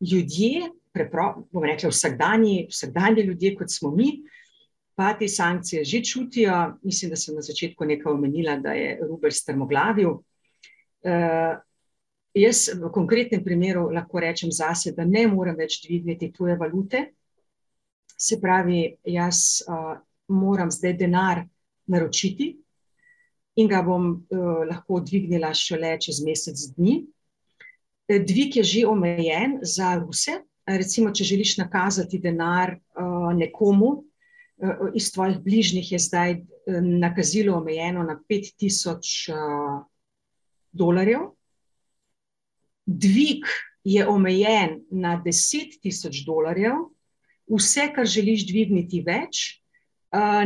Ljudje, 0.00 0.68
prepro, 0.94 1.46
bom 1.52 1.66
rekla, 1.66 1.90
vsakdanji, 1.90 2.68
vsakdanji 2.70 3.26
ljudje, 3.28 3.54
kot 3.58 3.72
smo 3.72 3.90
mi, 3.94 4.10
pa 4.94 5.12
te 5.18 5.28
sankcije 5.28 5.84
že 5.84 6.02
čutijo. 6.04 6.58
Mislim, 6.82 7.10
da 7.10 7.16
sem 7.16 7.34
na 7.34 7.42
začetku 7.42 7.84
nekaj 7.84 8.12
omenila, 8.12 8.58
da 8.62 8.74
je 8.76 8.98
Rubel 9.02 9.34
strmoglavil. 9.34 10.18
Uh, 11.04 11.56
jaz 12.34 12.68
v 12.74 12.90
konkretnem 12.92 13.44
primeru 13.44 13.88
lahko 13.94 14.20
rečem 14.20 14.52
zase, 14.52 14.92
da 14.92 15.04
ne 15.04 15.26
morem 15.30 15.56
več 15.56 15.80
dvigniti 15.86 16.32
tuje 16.34 16.56
valute, 16.58 17.06
Se 18.16 18.38
pravi, 18.40 18.96
jaz 19.04 19.62
uh, 19.68 19.96
moram 20.28 20.70
zdaj 20.70 20.94
denar 20.96 21.42
naročiti 21.90 22.54
in 23.58 23.68
ga 23.68 23.82
bom 23.82 24.06
uh, 24.14 24.62
lahko 24.68 25.00
dvignila 25.04 25.50
šele 25.54 25.96
čez 26.00 26.22
mesec 26.24 26.62
dni. 26.76 27.00
E, 28.08 28.18
dvig 28.18 28.56
je 28.56 28.64
že 28.64 28.86
omejen 28.86 29.58
za 29.62 29.94
Ruse. 29.98 30.40
Recimo, 30.64 31.10
če 31.12 31.24
želiš 31.24 31.58
nakazati 31.58 32.18
denar 32.18 32.72
uh, 32.72 33.34
nekomu 33.36 33.90
uh, 33.90 34.86
iz 34.94 35.10
tvojih 35.12 35.42
bližnjih, 35.44 35.92
je 35.92 35.98
zdaj 35.98 36.32
uh, 36.38 36.78
nakazilo 36.80 37.58
omejeno 37.58 38.02
na 38.02 38.16
5000 38.30 39.34
uh, 39.34 39.82
dolarjev. 40.72 41.34
Dvig 42.86 43.48
je 43.84 44.06
omejen 44.08 44.80
na 44.90 45.16
10 45.24 45.78
tisoč 45.82 46.24
dolarjev, 46.26 46.88
vse, 47.50 47.88
kar 47.94 48.08
želiš 48.08 48.46
dvigniti 48.48 49.02
več, 49.04 49.60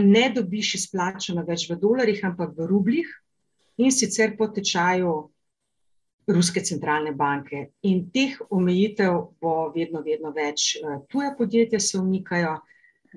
ne 0.02 0.28
dobiš 0.34 0.74
izplačano 0.78 1.44
več 1.46 1.68
v 1.70 1.76
dolarjih, 1.78 2.22
ampak 2.24 2.54
v 2.56 2.66
rublih 2.70 3.10
in 3.78 3.92
sicer 3.94 4.36
po 4.38 4.48
tečaju 4.48 5.28
Ruske 6.28 6.60
centralne 6.60 7.14
banke. 7.16 7.70
In 7.88 8.10
teh 8.12 8.34
omejitev 8.52 9.14
bo 9.40 9.52
vedno, 9.72 10.02
vedno 10.04 10.28
več. 10.36 10.74
Tuja 11.08 11.30
podjetja 11.38 11.80
se 11.80 11.96
umikajo, 11.96 12.58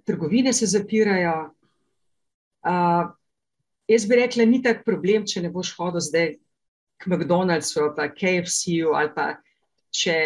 trgovine 0.07 0.53
se 0.55 0.69
zapirajo. 0.71 1.33
Jaz 3.91 4.05
bi 4.07 4.15
rekla, 4.15 4.45
ni 4.47 4.61
tak 4.63 4.85
problem, 4.87 5.25
če 5.27 5.43
ne 5.43 5.51
boš 5.51 5.73
hodil 5.75 5.99
zdaj 6.05 6.31
k 7.01 7.09
McDonald'su 7.09 7.81
ali 7.81 7.95
pa 7.95 8.09
KFC-ju 8.13 8.93
ali 8.93 9.13
pa 9.15 9.33
če 9.91 10.17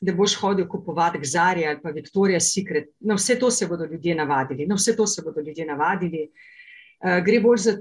da 0.00 0.14
boš 0.16 0.34
hodil 0.40 0.68
kupovati 0.68 1.20
k 1.20 1.24
Zari 1.24 1.66
ali 1.66 1.80
pa 1.82 1.92
Victoria's 1.92 2.54
Secret. 2.54 2.88
Na 3.00 3.14
vse 3.14 3.38
to 3.38 3.50
se 3.50 3.66
bodo 3.66 3.84
ljudje 3.84 4.14
navadili. 4.14 4.66
Na 4.66 4.74
vse 4.74 4.96
to 4.96 5.06
se 5.06 5.22
bodo 5.22 5.40
ljudje 5.40 5.66
navadili. 5.66 6.30
Uh, 7.00 7.24
gre 7.24 7.40
bolj 7.40 7.58
za 7.58 7.76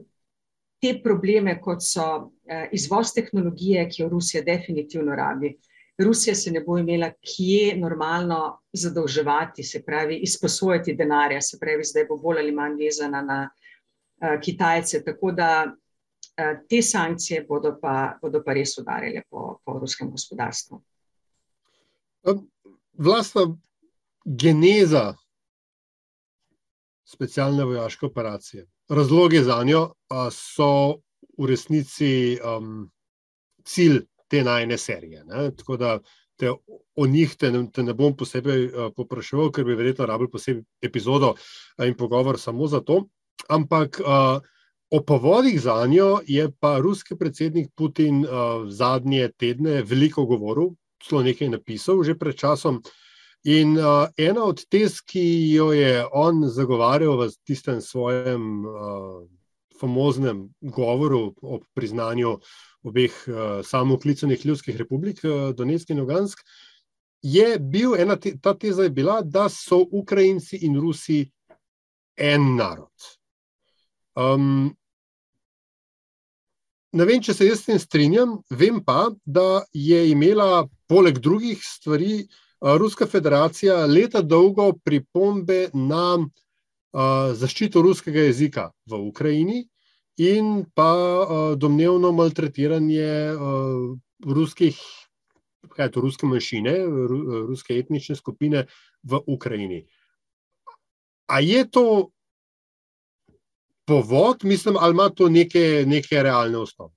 te 0.82 0.94
probleme, 1.04 1.62
kot 1.62 1.84
so 1.84 2.06
uh, 2.16 2.66
izvoz 2.72 3.14
tehnologije, 3.16 3.88
ki 3.90 4.02
jo 4.02 4.10
Rusija 4.10 4.44
definitivno 4.44 5.16
rabi. 5.16 5.56
Rusija 6.00 6.36
se 6.36 6.52
ne 6.52 6.62
bo 6.64 6.78
imela 6.78 7.12
kje 7.12 7.76
normalno 7.78 8.60
zadolževati, 8.74 9.64
se 9.64 9.84
pravi, 9.84 10.16
izposojati 10.24 10.96
denarja, 10.96 11.42
se 11.42 11.58
pravi, 11.60 11.84
zdaj 11.84 12.06
bo 12.08 12.18
bolj 12.18 12.40
ali 12.40 12.52
manj 12.52 12.78
vezana 12.84 13.22
na 13.22 13.40
uh, 13.50 14.40
Kitajce. 14.42 15.04
Tako 15.04 15.32
da 15.32 15.72
te 16.70 16.82
sankcije 16.82 17.46
bodo 17.48 17.76
pa, 17.82 18.18
bodo 18.22 18.44
pa 18.46 18.54
res 18.54 18.78
udarile 18.78 19.24
po, 19.30 19.60
po 19.66 19.80
ruskem 19.80 20.12
gospodarstvu. 20.12 20.82
Vlastna 23.00 23.46
geneza 24.26 25.16
specialne 27.10 27.66
vojaške 27.66 28.06
operacije, 28.06 28.68
razloge 28.90 29.42
za 29.44 29.64
njo 29.64 29.94
so 30.32 31.02
v 31.38 31.48
resnici 31.48 32.38
um, 32.44 32.90
cilj 33.64 34.04
te 34.28 34.44
najne 34.44 34.78
serije. 34.78 35.24
Ne? 35.26 35.50
Tako 35.56 35.78
da 35.78 36.00
te, 36.36 36.52
o 36.96 37.08
njih 37.08 37.36
te 37.36 37.52
ne, 37.52 37.64
te 37.72 37.84
ne 37.84 37.94
bom 37.94 38.16
posebej 38.18 38.66
uh, 38.66 38.92
popraševal, 38.96 39.52
ker 39.52 39.66
bi 39.66 39.78
verjetno 39.80 40.06
rabil 40.06 40.30
posebej 40.30 40.64
epizodo 40.82 41.34
in 41.86 41.96
pogovor 41.98 42.40
samo 42.40 42.68
za 42.68 42.82
to. 42.86 43.04
Ampak 43.50 44.02
uh, 44.04 44.44
o 44.92 45.02
povodih 45.02 45.62
za 45.62 45.86
njo 45.86 46.20
je 46.28 46.52
pa 46.60 46.78
ruski 46.78 47.16
predsednik 47.16 47.70
Putin 47.76 48.26
uh, 48.26 48.30
zadnje 48.70 49.32
tedne 49.38 49.82
veliko 49.84 50.26
govoril, 50.26 50.74
celo 51.04 51.24
nekaj 51.24 51.50
napisal 51.50 52.04
že 52.04 52.18
pred 52.18 52.36
časom. 52.36 52.82
In 53.44 53.78
uh, 53.78 54.10
ena 54.18 54.44
od 54.44 54.66
tez, 54.70 55.00
ki 55.02 55.54
jo 55.54 55.72
je 55.72 56.06
on 56.12 56.44
zagovarjal 56.50 57.16
v 57.22 57.30
tistem 57.48 57.82
svojem 57.82 58.66
uh, 58.66 59.24
famoznem 59.80 60.50
govoru 60.62 61.34
o 61.42 61.60
priznanju 61.74 62.40
obeh 62.84 63.14
uh, 63.28 63.62
samoklicanih 63.64 64.46
ljudskih 64.46 64.76
republik, 64.78 65.24
uh, 65.24 65.56
Donetsk 65.56 65.90
in 65.90 66.00
Lugansk, 66.00 66.44
je 67.22 67.60
bil 67.60 67.96
ena 67.96 68.16
te, 68.16 68.36
ta 68.42 68.54
teza 68.54 68.84
je 68.84 68.90
bila, 68.90 69.22
da 69.22 69.50
so 69.50 69.86
Ukrajinci 69.92 70.60
in 70.68 70.80
Rusi 70.80 71.32
en 72.18 72.56
narod. 72.56 72.92
Um, 74.16 74.76
Ne 76.92 77.06
vem, 77.06 77.22
če 77.22 77.36
se 77.38 77.46
jaz 77.46 77.60
s 77.62 77.68
tem 77.68 77.80
strinjam, 77.80 78.40
vem 78.50 78.80
pa, 78.82 79.12
da 79.26 79.64
je 79.74 80.00
imela 80.10 80.66
poleg 80.90 81.20
drugih 81.22 81.62
stvari 81.62 82.24
Ruska 82.60 83.06
federacija 83.08 83.86
leta 83.86 84.22
dolgo 84.22 84.74
pripombe 84.84 85.70
na 85.74 86.18
uh, 86.20 87.32
zaščito 87.32 87.82
ruskega 87.82 88.26
jezika 88.26 88.66
v 88.90 89.00
Ukrajini 89.08 89.62
in 90.20 90.66
pa 90.76 90.92
uh, 90.92 91.36
domnevno 91.56 92.12
maltretiranje 92.12 93.14
uh, 93.32 93.96
ruskih, 94.26 94.82
kaj 95.72 95.86
je 95.86 95.94
to, 95.96 96.04
ruske 96.04 96.28
manjšine, 96.28 96.76
ru, 96.84 97.22
ruske 97.48 97.80
etnične 97.80 98.18
skupine 98.20 98.66
v 99.04 99.22
Ukrajini. 99.28 99.86
A 101.32 101.40
je 101.40 101.64
to 101.70 101.86
povod, 103.90 104.38
mislim, 104.44 104.76
ali 104.80 104.92
ima 104.92 105.10
to 105.10 105.30
neke, 105.30 105.84
neke 105.88 106.24
realne 106.24 106.58
osnove? 106.58 106.94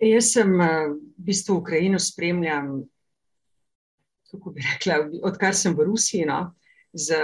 Jaz 0.00 0.32
sem 0.32 0.60
eh, 0.60 0.88
v 0.88 0.94
bistvu 1.28 1.56
Ukrajino 1.60 1.98
spremljam, 1.98 2.82
kako 4.30 4.50
bi 4.50 4.60
rekla, 4.72 4.94
odkar 5.28 5.54
sem 5.56 5.76
v 5.76 5.84
Rusiji, 5.88 6.24
no, 6.28 6.54
z 6.92 7.14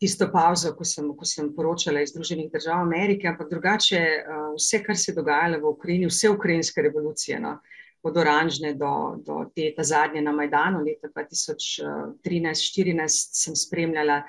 tisto 0.00 0.30
pauzo, 0.32 0.74
ko 0.74 0.84
sem, 0.84 1.16
ko 1.16 1.24
sem 1.28 1.54
poročala 1.54 2.00
iz 2.02 2.10
Združenih 2.14 2.50
držav 2.52 2.82
Amerike, 2.82 3.28
ampak 3.28 3.50
drugače 3.50 3.98
eh, 3.98 4.24
vse, 4.56 4.82
kar 4.86 4.96
se 4.98 5.10
je 5.10 5.14
dogajalo 5.18 5.56
v 5.60 5.64
Ukrajini, 5.74 6.06
vse 6.10 6.26
ukrajinske 6.30 6.82
revolucije, 6.82 7.40
no, 7.40 7.58
od 8.02 8.16
oranžne 8.16 8.74
do, 8.74 9.16
do 9.26 9.44
te 9.54 9.84
zadnje 9.84 10.22
na 10.22 10.32
Majdanu 10.32 10.78
leta 10.86 11.08
2013-2014 11.12 13.42
sem 13.42 13.56
spremljala 13.56 14.22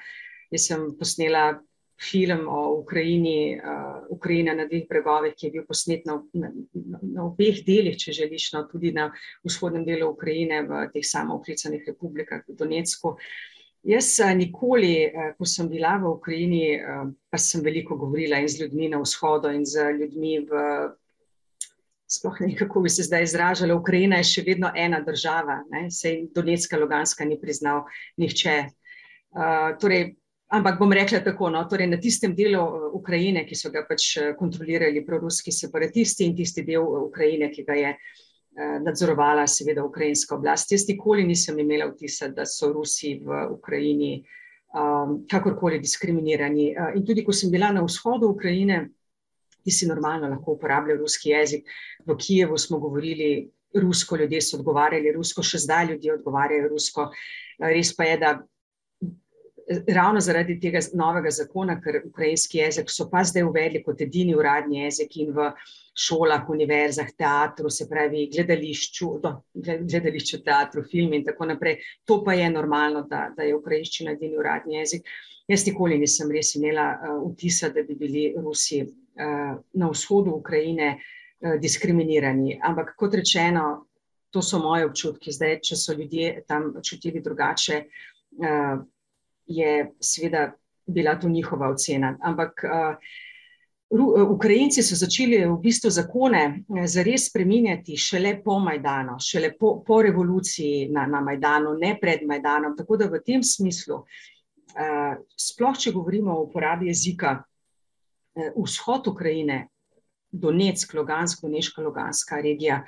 Jaz 0.51 0.65
sem 0.67 0.89
posnela 0.99 1.61
film 2.01 2.47
o 2.49 2.73
Ukrajini, 2.79 3.59
uh, 3.61 4.01
Ukrajina 4.09 4.55
na 4.57 4.65
dveh 4.65 4.87
bregovih, 4.89 5.35
ki 5.37 5.47
je 5.47 5.51
bil 5.51 5.65
posnet 5.67 6.05
na, 6.05 6.17
na, 6.33 6.49
na 7.01 7.25
obeh 7.27 7.61
delih, 7.65 7.97
če 7.97 8.15
želiš, 8.23 8.51
no, 8.55 8.65
tudi 8.71 8.91
na 8.95 9.11
vzhodnem 9.45 9.85
delu 9.85 10.09
Ukrajine, 10.09 10.63
v 10.65 10.85
teh 10.93 11.05
samooklicanih 11.05 11.85
republikah, 11.87 12.41
v 12.47 12.57
Donetsku. 12.57 13.17
Jaz 13.83 14.19
nikoli, 14.37 15.09
ko 15.39 15.45
sem 15.49 15.69
bila 15.69 15.95
v 15.97 16.09
Ukrajini, 16.13 16.65
pa 17.33 17.37
sem 17.41 17.63
veliko 17.65 17.97
govorila 17.97 18.37
in 18.37 18.49
z 18.49 18.61
ljudmi 18.61 18.91
na 18.93 18.99
vzhodu, 19.01 19.49
in 19.49 19.65
z 19.65 19.93
ljudmi 19.97 20.39
v. 20.45 20.65
Sploh 22.11 22.41
ne 22.41 22.49
vem, 22.49 22.55
kako 22.59 22.81
bi 22.83 22.89
se 22.91 23.05
zdaj 23.07 23.23
izražala. 23.23 23.77
Ukrajina 23.79 24.17
je 24.19 24.27
še 24.27 24.41
vedno 24.43 24.67
ena 24.75 24.99
država, 24.99 25.61
sej 25.89 26.25
Donetska, 26.35 26.77
Luganska 26.77 27.25
ni 27.25 27.39
priznal 27.39 27.85
nihče. 28.19 28.55
Uh, 29.31 29.71
torej, 29.79 30.11
ampak 30.51 30.79
bom 30.79 30.91
rekla 30.91 31.21
tako, 31.23 31.49
no, 31.49 31.63
torej 31.69 31.87
na 31.87 31.97
tistem 31.97 32.35
delu 32.35 32.61
Ukrajine, 32.97 33.45
ki 33.47 33.55
so 33.55 33.71
ga 33.71 33.85
pač 33.87 34.17
kontrolirali 34.39 35.05
proruski 35.05 35.51
separatisti 35.51 36.27
in 36.27 36.35
tisti 36.35 36.65
del 36.67 36.83
Ukrajine, 36.83 37.49
ki 37.51 37.63
ga 37.67 37.79
je 37.79 37.95
Eh, 38.51 38.79
nadzorovala 38.83 39.45
seveda 39.47 39.83
ukrajinska 39.83 40.35
oblast. 40.35 40.71
Jaz 40.71 40.83
nikoli 40.87 41.23
nisem 41.23 41.59
imela 41.59 41.85
vtisa, 41.87 42.27
da 42.35 42.43
so 42.45 42.67
Rusi 42.73 43.13
v 43.23 43.45
Ukrajini 43.53 44.25
um, 44.75 45.21
kakorkoli 45.31 45.79
diskriminirani. 45.79 46.65
In 46.99 47.05
tudi, 47.07 47.23
ko 47.23 47.31
sem 47.31 47.51
bila 47.51 47.69
na 47.71 47.83
vzhodu 47.85 48.27
Ukrajine, 48.27 48.89
ti 49.63 49.71
si 49.71 49.87
normalno 49.87 50.27
lahko 50.27 50.57
uporabljal 50.57 50.99
ruski 50.99 51.31
jezik. 51.31 51.63
V 52.03 52.17
Kijevu 52.19 52.57
smo 52.57 52.79
govorili 52.79 53.47
rusko, 53.71 54.19
ljudje 54.19 54.41
so 54.41 54.59
odgovarjali 54.59 55.15
rusko, 55.15 55.47
še 55.47 55.63
zdaj 55.63 55.93
ljudje 55.93 56.17
odgovarjajo 56.17 56.67
rusko. 56.73 57.07
Res 57.63 57.95
pa 57.95 58.09
je, 58.09 58.17
da 58.19 58.33
ravno 59.87 60.19
zaradi 60.19 60.59
tega 60.59 60.79
novega 60.93 61.31
zakona, 61.31 61.77
ker 61.81 62.01
ukrajinski 62.05 62.59
jezik 62.61 62.89
so 62.89 63.07
pa 63.11 63.23
zdaj 63.23 63.45
uvedli 63.47 63.83
kot 63.83 64.01
edini 64.01 64.35
uradni 64.35 64.83
jezik 64.83 65.17
in 65.21 65.33
v 65.35 65.51
šolah, 65.97 66.45
univerzah, 66.49 67.09
teatru, 67.17 67.69
se 67.69 67.87
pravi 67.89 68.27
gledališču, 68.31 69.09
do, 69.23 69.33
gledališču, 69.53 70.41
teatru, 70.45 70.83
film 70.91 71.13
in 71.17 71.25
tako 71.27 71.49
naprej. 71.51 71.81
To 72.07 72.21
pa 72.23 72.33
je 72.37 72.49
normalno, 72.49 73.03
da, 73.09 73.27
da 73.35 73.43
je 73.43 73.57
ukrajinščina 73.57 74.15
edini 74.15 74.39
uradni 74.39 74.79
jezik. 74.79 75.07
Jaz 75.51 75.65
nikoli 75.67 75.97
nisem 75.99 76.31
res 76.31 76.53
imela 76.55 76.87
uh, 76.95 77.17
vtisa, 77.33 77.69
da 77.75 77.83
bi 77.83 77.97
bili 77.99 78.29
Rusi 78.37 78.81
uh, 78.85 79.57
na 79.73 79.89
vzhodu 79.91 80.37
Ukrajine 80.37 80.93
uh, 80.95 81.57
diskriminirani. 81.59 82.59
Ampak 82.63 82.95
kot 82.95 83.19
rečeno, 83.19 83.87
to 84.31 84.41
so 84.41 84.61
moje 84.63 84.87
občutki. 84.87 85.33
Zdaj, 85.35 85.59
če 85.67 85.75
so 85.75 85.97
ljudje 85.97 86.45
tam 86.47 86.71
čutili 86.87 87.19
drugače, 87.21 87.83
uh, 88.39 88.79
je 89.51 89.91
seveda 89.99 90.51
bila 90.85 91.15
to 91.19 91.29
njihova 91.29 91.69
ocena. 91.69 92.15
Ampak 92.21 92.63
Ukrajinci 93.91 94.79
so 94.83 94.95
začeli 94.95 95.43
v 95.43 95.57
bistvu 95.59 95.89
zakone 95.91 96.63
uh, 96.67 96.85
zares 96.87 97.27
spreminjati 97.27 97.97
šele 97.97 98.37
po 98.43 98.59
Majdanu, 98.59 99.17
šele 99.19 99.51
po, 99.59 99.83
po 99.87 100.01
revoluciji 100.01 100.87
na, 100.89 101.05
na 101.05 101.19
Majdanu, 101.21 101.75
ne 101.75 101.97
pred 101.99 102.23
Majdanom. 102.27 102.77
Tako 102.77 102.97
da 102.97 103.09
v 103.11 103.19
tem 103.25 103.43
smislu, 103.43 104.05
sploh 105.35 105.75
če 105.75 105.91
govorimo 105.91 106.31
o 106.37 106.45
uporabi 106.47 106.87
jezika, 106.87 107.41
uh, 107.43 108.49
vzhod 108.55 109.11
Ukrajine, 109.11 109.65
Donetsk, 110.31 110.93
Logansk, 110.95 111.43
Doneška, 111.43 111.83
Loganska 111.83 112.39
regija, 112.39 112.85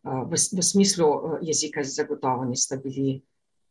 v, 0.00 0.32
v 0.32 0.64
smislu 0.64 1.04
uh, 1.04 1.38
jezika 1.44 1.84
zagotovo 1.84 2.48
nista 2.48 2.80
bili. 2.80 3.20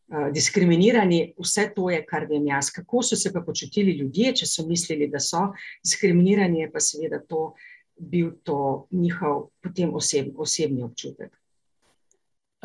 Eh, 0.06 0.32
diskriminirani, 0.32 1.34
vse 1.42 1.72
to 1.76 1.90
je, 1.90 2.04
kar 2.06 2.28
vem 2.30 2.44
jaz. 2.46 2.70
Kako 2.70 3.02
so 3.04 3.16
se 3.16 3.32
pa 3.34 3.42
počutili 3.42 3.96
ljudje, 3.98 4.36
če 4.42 4.46
so 4.46 4.66
mislili, 4.68 5.08
da 5.10 5.20
so 5.20 5.48
diskriminirani, 5.84 6.62
je 6.62 6.72
pa 6.72 6.80
seveda 6.80 7.20
to 7.26 7.56
bil 7.98 8.30
to 8.44 8.86
njihov 8.92 9.48
potem 9.64 9.96
oseb, 9.96 10.30
osebni 10.38 10.84
občutek. 10.84 11.34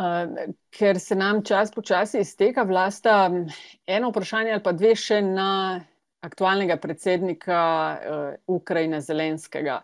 Uh, 0.00 0.53
ker 0.72 1.00
se 1.00 1.16
nam 1.16 1.40
čas 1.44 1.72
počasi 1.72 2.20
izteka, 2.20 2.62
vlasta 2.62 3.31
eno 3.87 4.11
vprašanje 4.11 4.53
ali 4.53 4.62
pa 4.64 4.72
dve 4.72 4.94
še 4.96 5.20
na 5.24 5.50
aktualnega 6.20 6.76
predsednika 6.76 7.61
uh, 7.61 8.33
Ukrajine 8.46 9.00
Zelenskega. 9.00 9.81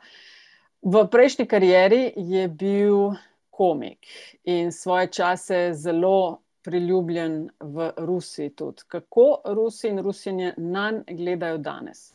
V 0.84 1.06
prejšnji 1.12 1.46
karieri 1.48 2.02
je 2.16 2.48
bil 2.48 3.14
komik 3.50 4.08
in 4.44 4.72
svoje 4.72 5.08
čase 5.08 5.70
zelo 5.72 6.45
priljubljen 6.66 7.48
v 7.60 7.90
Rusiji 7.96 8.50
tudi. 8.58 8.82
Kako 8.90 9.26
Rusi 9.54 9.88
in 9.88 10.02
Rusinje 10.02 10.54
na 10.56 10.90
njega 10.90 11.14
gledajo 11.22 11.58
danes? 11.62 12.08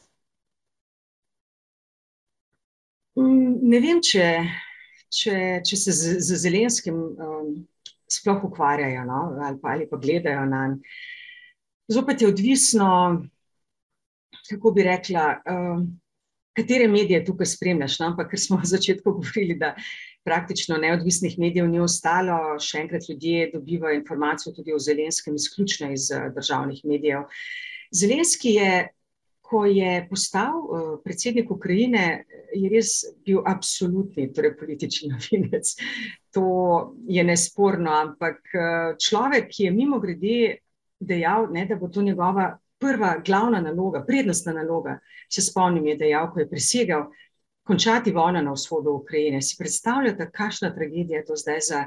Mm, 3.15 3.55
ne 3.71 3.79
vem, 3.83 4.01
če, 4.03 4.27
če, 5.11 5.37
če 5.67 5.79
se 5.79 5.95
z, 5.95 6.19
z 6.19 6.39
Zelenskim 6.43 6.99
um, 6.99 7.55
sploh 8.11 8.43
ukvarjajo 8.47 9.07
no? 9.07 9.23
ali, 9.39 9.59
pa, 9.61 9.75
ali 9.75 9.87
pa 9.89 9.99
gledajo 9.99 10.45
na 10.45 10.67
njega. 10.73 10.95
Zopet 11.91 12.21
je 12.21 12.27
odvisno, 12.27 12.87
kako 14.49 14.71
bi 14.71 14.83
rekla, 14.87 15.25
um, 15.51 15.87
katere 16.55 16.87
medije 16.87 17.23
tukaj 17.25 17.49
spremljaš. 17.51 17.99
No? 17.99 18.11
Ampak, 18.11 18.31
ker 18.31 18.39
smo 18.39 18.59
na 18.61 18.67
začetku 18.67 19.11
govorili, 19.17 19.57
da 19.59 19.73
praktično 20.23 20.77
neodvisnih 20.77 21.39
medijev 21.39 21.67
ni 21.69 21.79
ostalo, 21.79 22.59
še 22.59 22.83
enkrat 22.83 23.09
ljudje 23.09 23.49
dobivajo 23.53 23.97
informacijo 23.97 24.53
tudi 24.53 24.73
o 24.73 24.79
Zelenskem, 24.79 25.35
izključno 25.35 25.91
iz 25.91 26.11
eh, 26.11 26.29
državnih 26.35 26.85
medijev. 26.85 27.27
Zelenski 27.91 28.53
je, 28.55 28.87
ko 29.41 29.65
je 29.65 30.07
postal 30.09 30.61
uh, 30.63 30.83
predsednik 31.03 31.49
Ukrajine, 31.51 32.23
je 32.55 32.69
res 32.71 32.91
bil 33.25 33.41
absolutni 33.45 34.29
torej 34.31 34.53
politični 34.55 35.09
novinec. 35.13 35.73
To 36.31 36.45
je 37.03 37.23
nesporno, 37.27 37.91
ampak 37.91 38.39
uh, 38.55 38.93
človek, 38.95 39.49
ki 39.51 39.67
je 39.67 39.73
mimo 39.75 39.99
grede 39.99 40.61
dejal, 40.99 41.49
ne, 41.51 41.65
da 41.67 41.75
bo 41.75 41.89
to 41.91 42.01
njegova 42.01 42.53
prva 42.81 43.17
glavna 43.25 43.59
naloga, 43.61 44.05
prednostna 44.07 44.53
naloga, 44.53 44.99
se 45.29 45.41
spomnim, 45.41 45.85
je 45.91 45.97
dejal, 45.97 46.31
ko 46.31 46.39
je 46.39 46.49
prisegal, 46.49 47.09
končati 47.71 48.11
vojno 48.11 48.41
na 48.41 48.51
vzhodu 48.51 48.91
Ukrajine. 48.91 49.41
Si 49.41 49.55
predstavljate, 49.59 50.31
kakšna 50.31 50.73
tragedija 50.75 51.21
je 51.21 51.25
to 51.25 51.35
zdaj 51.35 51.59
za 51.69 51.85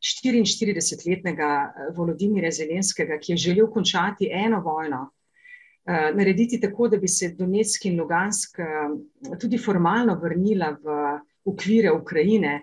44-letnega 0.00 1.50
eh, 1.64 1.90
Volodimira 1.96 2.50
Zelenskega, 2.50 3.18
ki 3.20 3.32
je 3.32 3.36
želel 3.36 3.68
končati 3.70 4.30
eno 4.32 4.62
vojno, 4.64 5.02
uh, 5.04 6.16
narediti 6.16 6.60
tako, 6.60 6.88
da 6.88 6.96
bi 6.96 7.08
se 7.08 7.34
Donetsk 7.36 7.84
in 7.84 8.00
Lugansk 8.00 8.58
uh, 8.58 9.36
tudi 9.40 9.58
formalno 9.58 10.14
vrnila 10.22 10.70
v 10.80 10.96
okvire 11.44 11.92
Ukrajine, 11.92 12.62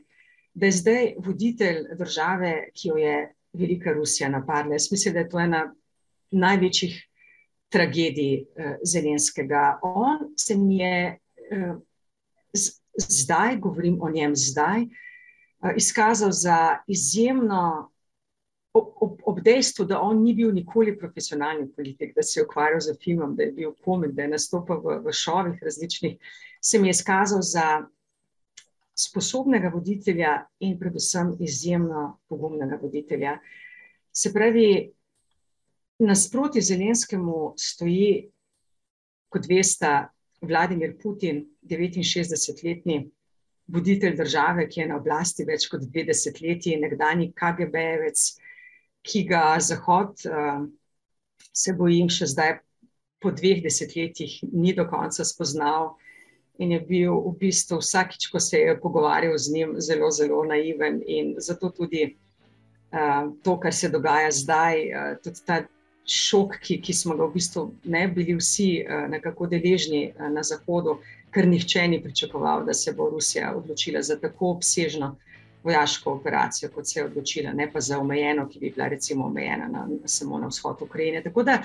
da 0.53 0.65
je 0.65 0.77
zdaj 0.81 1.13
voditelj 1.17 1.83
države, 1.99 2.69
ki 2.73 2.87
jo 2.87 2.97
je 2.97 3.33
Velika 3.53 3.93
Rusija 3.93 4.29
napadla. 4.29 4.73
Jaz 4.73 4.91
mislim, 4.91 5.13
da 5.13 5.19
je 5.19 5.29
to 5.29 5.39
ena 5.39 5.65
največjih 6.31 6.97
tragedij 7.69 8.45
Zelenskega. 8.83 9.79
On 9.83 10.33
se 10.37 10.57
mi 10.57 10.77
je. 10.77 11.19
Zdaj, 12.97 13.59
govorim 13.59 13.97
o 14.01 14.09
njem 14.09 14.35
zdaj, 14.35 14.81
eh, 14.83 15.73
izkazal 15.77 16.31
za 16.31 16.77
izjemno, 16.87 17.91
ob, 18.73 18.87
ob, 19.01 19.19
ob 19.23 19.39
dejstvu, 19.39 19.85
da 19.85 20.01
on 20.01 20.23
ni 20.23 20.33
bil 20.33 20.51
nikoli 20.53 20.97
profesionalni 20.99 21.69
politik, 21.75 22.15
da 22.15 22.23
se 22.23 22.39
je 22.39 22.45
ukvarjal 22.45 22.79
z 22.79 22.95
filmom, 23.03 23.35
da 23.35 23.43
je 23.43 23.51
bil 23.51 23.75
komik, 23.83 24.11
da 24.11 24.25
je 24.25 24.33
nastopal 24.35 24.81
v, 24.83 24.99
v 25.05 25.13
šovih 25.13 25.61
različnih, 25.63 26.17
se 26.61 26.79
mi 26.79 26.87
je 26.87 26.97
izkazal 26.97 27.41
za 27.41 27.85
sposobnega 28.95 29.71
voditelja 29.73 30.45
in 30.59 30.79
predvsem 30.79 31.35
izjemno 31.39 32.19
pogumnega 32.27 32.79
voditelja. 32.81 33.37
Se 34.11 34.31
pravi, 34.33 34.91
nasproti 35.99 36.61
Zelenskemu 36.61 37.53
stoji, 37.59 38.29
kot 39.29 39.47
veste, 39.49 39.91
Vladimir 40.41 40.95
Putin, 41.01 41.45
69-letni 41.65 43.11
voditelj 43.67 44.15
države, 44.15 44.67
ki 44.69 44.79
je 44.79 44.87
na 44.87 44.97
oblasti 44.97 45.45
več 45.45 45.67
kot 45.71 45.81
dve 45.87 46.05
desetletji, 46.05 46.77
nekdani 46.81 47.31
KGB-jevec, 47.33 48.25
ki 49.05 49.23
ga 49.29 49.57
Zahod, 49.61 50.25
uh, 50.29 50.65
se 51.53 51.73
bojim, 51.73 52.09
še 52.09 52.29
zdaj 52.33 52.57
po 53.21 53.31
dveh 53.31 53.63
desetletjih 53.63 54.41
ni 54.53 54.73
do 54.77 54.85
konca 54.89 55.25
spoznal. 55.25 55.95
In 56.61 56.71
je 56.71 56.79
bil 56.87 57.15
v 57.19 57.33
bistvu 57.39 57.81
vsakič, 57.81 58.29
ko 58.31 58.39
se 58.39 58.61
je 58.61 58.75
pogovarjal 58.79 59.35
z 59.37 59.51
njim, 59.51 59.73
zelo, 59.83 60.11
zelo 60.11 60.43
naiven. 60.47 61.01
In 61.03 61.33
zato 61.43 61.69
tudi 61.69 62.05
uh, 62.93 63.31
to, 63.43 63.57
kar 63.59 63.73
se 63.75 63.89
dogaja 63.91 64.31
zdaj, 64.31 64.85
uh, 64.91 65.09
tudi 65.23 65.43
ta 65.47 65.65
šok, 66.05 66.59
ki, 66.61 66.79
ki 66.81 66.93
smo 66.93 67.15
ga 67.17 67.25
v 67.25 67.33
bistvu 67.33 67.65
ne 67.83 68.07
bili 68.07 68.35
vsi 68.37 68.69
uh, 68.83 69.05
nekako 69.09 69.47
deležni 69.47 70.07
uh, 70.11 70.29
na 70.29 70.43
Zahodu, 70.43 70.99
ker 71.33 71.47
nihče 71.47 71.87
ni 71.87 72.01
pričakoval, 72.03 72.65
da 72.65 72.73
se 72.73 72.93
bo 72.93 73.09
Rusija 73.09 73.53
odločila 73.57 74.01
za 74.01 74.19
tako 74.19 74.53
obsežno 74.55 75.15
vojaško 75.63 76.13
operacijo, 76.13 76.69
kot 76.71 76.87
se 76.87 76.99
je 76.99 77.05
odločila, 77.05 77.51
ne 77.53 77.65
pa 77.71 77.81
za 77.81 77.99
omejeno, 77.99 78.45
ki 78.49 78.59
bi 78.59 78.69
bila 78.75 78.87
recimo 78.87 79.25
omejena 79.25 79.67
na, 79.67 79.87
samo 80.05 80.39
na 80.39 80.47
vzhod 80.47 80.81
Ukrajine. 80.81 81.23
Tako 81.23 81.43
da 81.43 81.57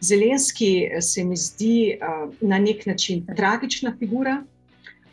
Zelenski 0.00 0.88
se 1.00 1.24
mi 1.24 1.36
zdi 1.36 1.98
na 2.40 2.58
nek 2.58 2.86
način 2.86 3.26
tragična 3.36 3.94
figura, 3.98 4.42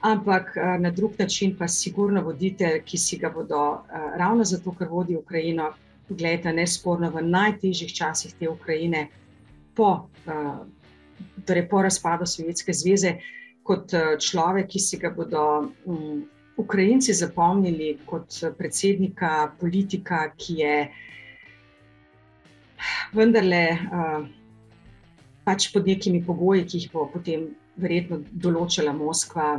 ampak 0.02 0.56
na 0.80 0.92
drug 0.92 1.12
način 1.20 1.56
pa 1.60 1.68
sigurno 1.68 2.22
voditelj, 2.22 2.82
ki 2.86 2.98
si 2.98 3.18
ga 3.18 3.30
bodo 3.30 3.84
ravno 4.18 4.44
zato, 4.44 4.74
ker 4.80 4.88
vodi 4.88 5.16
Ukrajino, 5.16 5.74
gledajte, 6.18 6.54
nesporno 6.54 7.10
v 7.12 7.24
najtežjih 7.26 7.94
časih 7.94 8.36
te 8.40 8.50
Ukrajine, 8.50 9.08
po, 9.76 10.10
torej 11.48 11.68
po 11.70 11.82
razpadu 11.82 12.28
Sovjetske 12.28 12.76
zveze, 12.76 13.16
kot 13.64 13.94
človek, 14.20 14.68
ki 14.72 14.80
si 14.80 15.00
ga 15.00 15.14
bodo. 15.16 15.72
Ukrajinci 16.62 17.14
zapomnili 17.16 17.96
kot 18.06 18.36
predsednika, 18.58 19.56
politika, 19.58 20.28
ki 20.38 20.58
je 20.60 20.76
vendarle 23.16 23.64
uh, 23.72 24.28
pač 25.46 25.70
pod 25.74 25.88
nekimi 25.88 26.22
pogoji, 26.26 26.66
ki 26.66 26.82
jih 26.82 26.92
bo 26.94 27.08
potem 27.12 27.50
verjetno 27.82 28.22
določila 28.32 28.94
Moskva, 28.94 29.56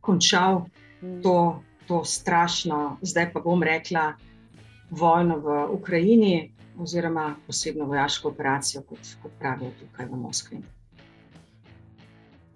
končal 0.00 0.64
mm. 0.64 1.20
to, 1.22 1.36
to 1.86 2.02
strašno, 2.06 2.98
zdaj 3.02 3.30
pa 3.34 3.42
bom 3.44 3.62
rekla, 3.62 4.14
vojno 4.90 5.38
v 5.38 5.66
Ukrajini, 5.72 6.52
oziroma 6.78 7.34
posebno 7.46 7.84
vojaško 7.84 8.28
operacijo, 8.28 8.82
kot, 8.82 8.98
kot 9.22 9.32
pravijo 9.38 9.70
tukaj 9.80 10.06
v 10.06 10.16
Moskvi. 10.16 10.58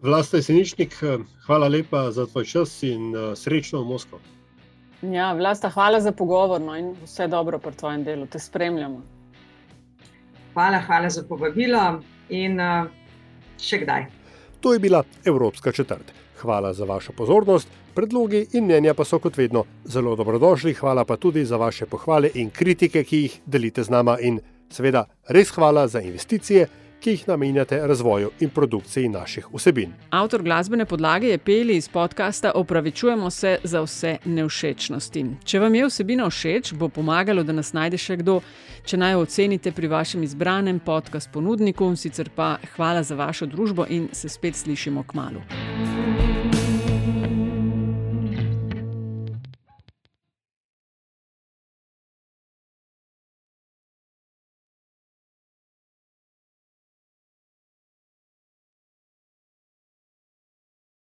Vlasta 0.02 0.36
Jeseničnik, 0.36 0.94
hvala 1.46 1.68
lepa 1.68 2.10
za 2.10 2.26
tvoj 2.26 2.44
čas 2.44 2.82
in 2.82 3.14
uh, 3.16 3.32
srečno 3.36 3.82
v 3.82 3.88
Moskvo. 3.88 4.20
Ja, 5.02 5.32
Vlasta, 5.32 5.70
hvala 5.70 6.00
za 6.00 6.12
pogovor 6.12 6.60
no, 6.60 6.76
in 6.76 6.94
vse 7.04 7.28
dobro 7.28 7.58
pri 7.58 7.72
tvojem 7.72 8.04
delu, 8.04 8.26
te 8.26 8.38
spremljamo. 8.38 9.02
Hvala, 10.52 10.80
hvala 10.86 11.10
za 11.10 11.24
povabilo 11.28 12.00
in 12.28 12.60
uh, 12.60 12.88
še 13.60 13.80
kdaj. 13.84 14.08
To 14.60 14.72
je 14.72 14.78
bila 14.78 15.04
Evropska 15.24 15.72
četrt. 15.72 16.12
Hvala 16.40 16.72
za 16.72 16.84
vašo 16.84 17.12
pozornost, 17.12 17.68
predlogi 17.94 18.46
in 18.52 18.64
mnenja 18.64 18.94
pa 18.94 19.04
so 19.04 19.18
kot 19.18 19.36
vedno 19.36 19.64
zelo 19.84 20.16
dobrodošli. 20.16 20.74
Hvala 20.74 21.04
pa 21.04 21.16
tudi 21.16 21.44
za 21.44 21.56
vaše 21.56 21.86
pohvale 21.86 22.30
in 22.34 22.50
kritike, 22.50 23.04
ki 23.04 23.22
jih 23.22 23.40
delite 23.46 23.84
z 23.84 23.90
nama, 23.90 24.18
in 24.20 24.40
seveda 24.70 25.06
res 25.28 25.50
hvala 25.50 25.88
za 25.88 26.00
investicije 26.00 26.68
ki 27.00 27.10
jih 27.10 27.28
namenjate 27.28 27.86
razvoju 27.86 28.30
in 28.40 28.50
produkciji 28.50 29.08
naših 29.08 29.46
vsebin. 29.54 29.92
Avtor 30.10 30.42
glasbene 30.42 30.84
podlage 30.84 31.26
je 31.26 31.38
Peli 31.38 31.76
iz 31.76 31.88
podcasta 31.88 32.52
Opravičujemo 32.54 33.30
se 33.30 33.58
za 33.64 33.80
vse 33.80 34.16
neušečnosti. 34.24 35.24
Če 35.44 35.58
vam 35.58 35.74
je 35.74 35.86
vsebina 35.86 36.28
všeč, 36.30 36.74
bo 36.74 36.88
pomagalo, 36.88 37.42
da 37.42 37.52
nas 37.52 37.72
najde 37.72 37.98
še 37.98 38.16
kdo, 38.20 38.40
če 38.84 39.00
naj 39.00 39.12
jo 39.12 39.24
ocenite 39.24 39.72
pri 39.72 39.88
vašem 39.88 40.22
izbranem 40.22 40.80
podcast 40.80 41.32
ponudniku. 41.32 41.94
Sicer 41.96 42.30
pa 42.36 42.56
hvala 42.76 43.02
za 43.02 43.16
vašo 43.16 43.46
družbo 43.46 43.86
in 43.88 44.08
se 44.12 44.28
spet 44.28 44.56
slišimo 44.56 45.02
k 45.02 45.14
malu. 45.14 45.99